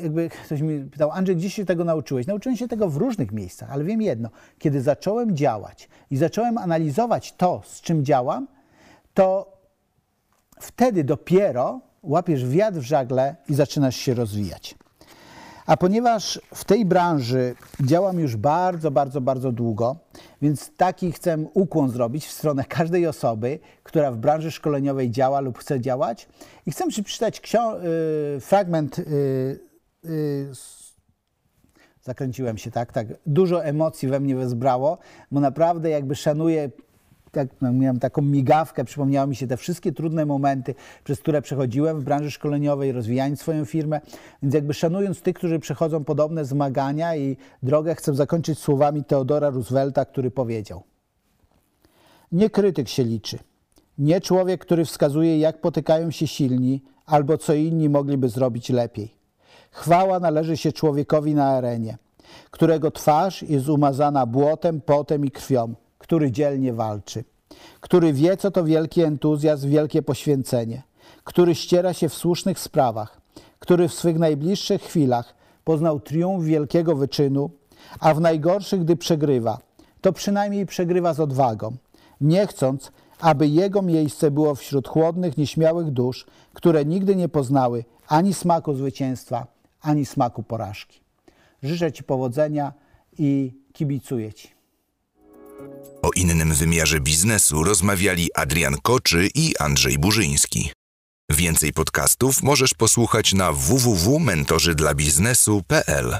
jakby 0.02 0.28
ktoś 0.44 0.60
mi 0.60 0.84
pytał, 0.84 1.10
Andrzej, 1.10 1.36
gdzie 1.36 1.50
się 1.50 1.64
tego 1.64 1.84
nauczyłeś? 1.84 2.26
Nauczyłem 2.26 2.56
się 2.56 2.68
tego 2.68 2.88
w 2.88 2.96
różnych 2.96 3.32
miejscach, 3.32 3.72
ale 3.72 3.84
wiem 3.84 4.02
jedno, 4.02 4.28
kiedy 4.58 4.80
zacząłem 4.80 5.36
działać 5.36 5.88
i 6.10 6.16
zacząłem 6.16 6.58
analizować 6.58 7.32
to, 7.32 7.62
z 7.64 7.80
czym 7.80 8.04
działam, 8.04 8.46
to 9.14 9.56
wtedy 10.60 11.04
dopiero 11.04 11.80
łapiesz 12.02 12.46
wiatr 12.46 12.78
w 12.78 12.82
żagle 12.82 13.36
i 13.48 13.54
zaczynasz 13.54 13.96
się 13.96 14.14
rozwijać. 14.14 14.74
A 15.66 15.76
ponieważ 15.76 16.40
w 16.54 16.64
tej 16.64 16.84
branży 16.84 17.54
działam 17.80 18.18
już 18.18 18.36
bardzo, 18.36 18.90
bardzo, 18.90 19.20
bardzo 19.20 19.52
długo, 19.52 19.96
więc 20.42 20.70
taki 20.76 21.12
chcę 21.12 21.44
ukłon 21.54 21.90
zrobić 21.90 22.26
w 22.26 22.32
stronę 22.32 22.64
każdej 22.64 23.06
osoby, 23.06 23.58
która 23.82 24.12
w 24.12 24.16
branży 24.16 24.50
szkoleniowej 24.50 25.10
działa 25.10 25.40
lub 25.40 25.58
chce 25.58 25.80
działać. 25.80 26.28
I 26.66 26.70
chcę 26.70 26.90
przeczytać 26.90 27.42
y, 28.36 28.40
fragment. 28.40 28.98
Y, 28.98 29.04
y, 30.04 30.48
zakręciłem 32.02 32.58
się, 32.58 32.70
tak, 32.70 32.92
tak. 32.92 33.06
Dużo 33.26 33.64
emocji 33.64 34.08
we 34.08 34.20
mnie 34.20 34.36
wezbrało, 34.36 34.98
bo 35.30 35.40
naprawdę 35.40 35.90
jakby 35.90 36.14
szanuję 36.14 36.70
tak, 37.34 37.48
no, 37.60 37.72
miałem 37.72 37.98
taką 37.98 38.22
migawkę, 38.22 38.84
przypomniały 38.84 39.28
mi 39.28 39.36
się 39.36 39.46
te 39.46 39.56
wszystkie 39.56 39.92
trudne 39.92 40.26
momenty, 40.26 40.74
przez 41.04 41.20
które 41.20 41.42
przechodziłem 41.42 42.00
w 42.00 42.04
branży 42.04 42.30
szkoleniowej, 42.30 42.92
rozwijając 42.92 43.40
swoją 43.40 43.64
firmę. 43.64 44.00
Więc 44.42 44.54
jakby 44.54 44.74
szanując 44.74 45.22
tych, 45.22 45.36
którzy 45.36 45.58
przechodzą 45.58 46.04
podobne 46.04 46.44
zmagania 46.44 47.16
i 47.16 47.36
drogę, 47.62 47.94
chcę 47.94 48.14
zakończyć 48.14 48.58
słowami 48.58 49.04
Teodora 49.04 49.50
Roosevelta, 49.50 50.04
który 50.04 50.30
powiedział: 50.30 50.82
Nie 52.32 52.50
krytyk 52.50 52.88
się 52.88 53.04
liczy. 53.04 53.38
Nie 53.98 54.20
człowiek, 54.20 54.60
który 54.60 54.84
wskazuje, 54.84 55.38
jak 55.38 55.60
potykają 55.60 56.10
się 56.10 56.26
silni, 56.26 56.82
albo 57.06 57.38
co 57.38 57.54
inni 57.54 57.88
mogliby 57.88 58.28
zrobić 58.28 58.68
lepiej. 58.68 59.14
Chwała 59.70 60.20
należy 60.20 60.56
się 60.56 60.72
człowiekowi 60.72 61.34
na 61.34 61.46
arenie, 61.46 61.98
którego 62.50 62.90
twarz 62.90 63.42
jest 63.42 63.68
umazana 63.68 64.26
błotem, 64.26 64.80
potem 64.80 65.24
i 65.24 65.30
krwią 65.30 65.74
który 66.04 66.32
dzielnie 66.32 66.72
walczy, 66.72 67.24
który 67.80 68.12
wie, 68.12 68.36
co 68.36 68.50
to 68.50 68.64
wielki 68.64 69.02
entuzjazm, 69.02 69.70
wielkie 69.70 70.02
poświęcenie, 70.02 70.82
który 71.24 71.54
ściera 71.54 71.92
się 71.92 72.08
w 72.08 72.14
słusznych 72.14 72.58
sprawach, 72.58 73.20
który 73.58 73.88
w 73.88 73.94
swych 73.94 74.18
najbliższych 74.18 74.82
chwilach 74.82 75.34
poznał 75.64 76.00
triumf 76.00 76.44
wielkiego 76.44 76.96
wyczynu, 76.96 77.50
a 78.00 78.14
w 78.14 78.20
najgorszych, 78.20 78.80
gdy 78.84 78.96
przegrywa, 78.96 79.58
to 80.00 80.12
przynajmniej 80.12 80.66
przegrywa 80.66 81.14
z 81.14 81.20
odwagą, 81.20 81.76
nie 82.20 82.46
chcąc, 82.46 82.92
aby 83.20 83.48
jego 83.48 83.82
miejsce 83.82 84.30
było 84.30 84.54
wśród 84.54 84.88
chłodnych, 84.88 85.36
nieśmiałych 85.36 85.90
dusz, 85.90 86.26
które 86.52 86.84
nigdy 86.84 87.16
nie 87.16 87.28
poznały 87.28 87.84
ani 88.08 88.34
smaku 88.34 88.74
zwycięstwa, 88.74 89.46
ani 89.80 90.06
smaku 90.06 90.42
porażki. 90.42 91.00
Życzę 91.62 91.92
Ci 91.92 92.04
powodzenia 92.04 92.72
i 93.18 93.54
kibicuję 93.72 94.32
Ci. 94.32 94.53
O 96.02 96.10
innym 96.16 96.54
wymiarze 96.54 97.00
biznesu 97.00 97.64
rozmawiali 97.64 98.28
Adrian 98.34 98.76
Koczy 98.82 99.28
i 99.34 99.54
Andrzej 99.58 99.98
Burzyński. 99.98 100.70
Więcej 101.30 101.72
podcastów 101.72 102.42
możesz 102.42 102.74
posłuchać 102.74 103.32
na 103.32 103.52
www.mentorzydlabiznesu.pl. 103.52 106.16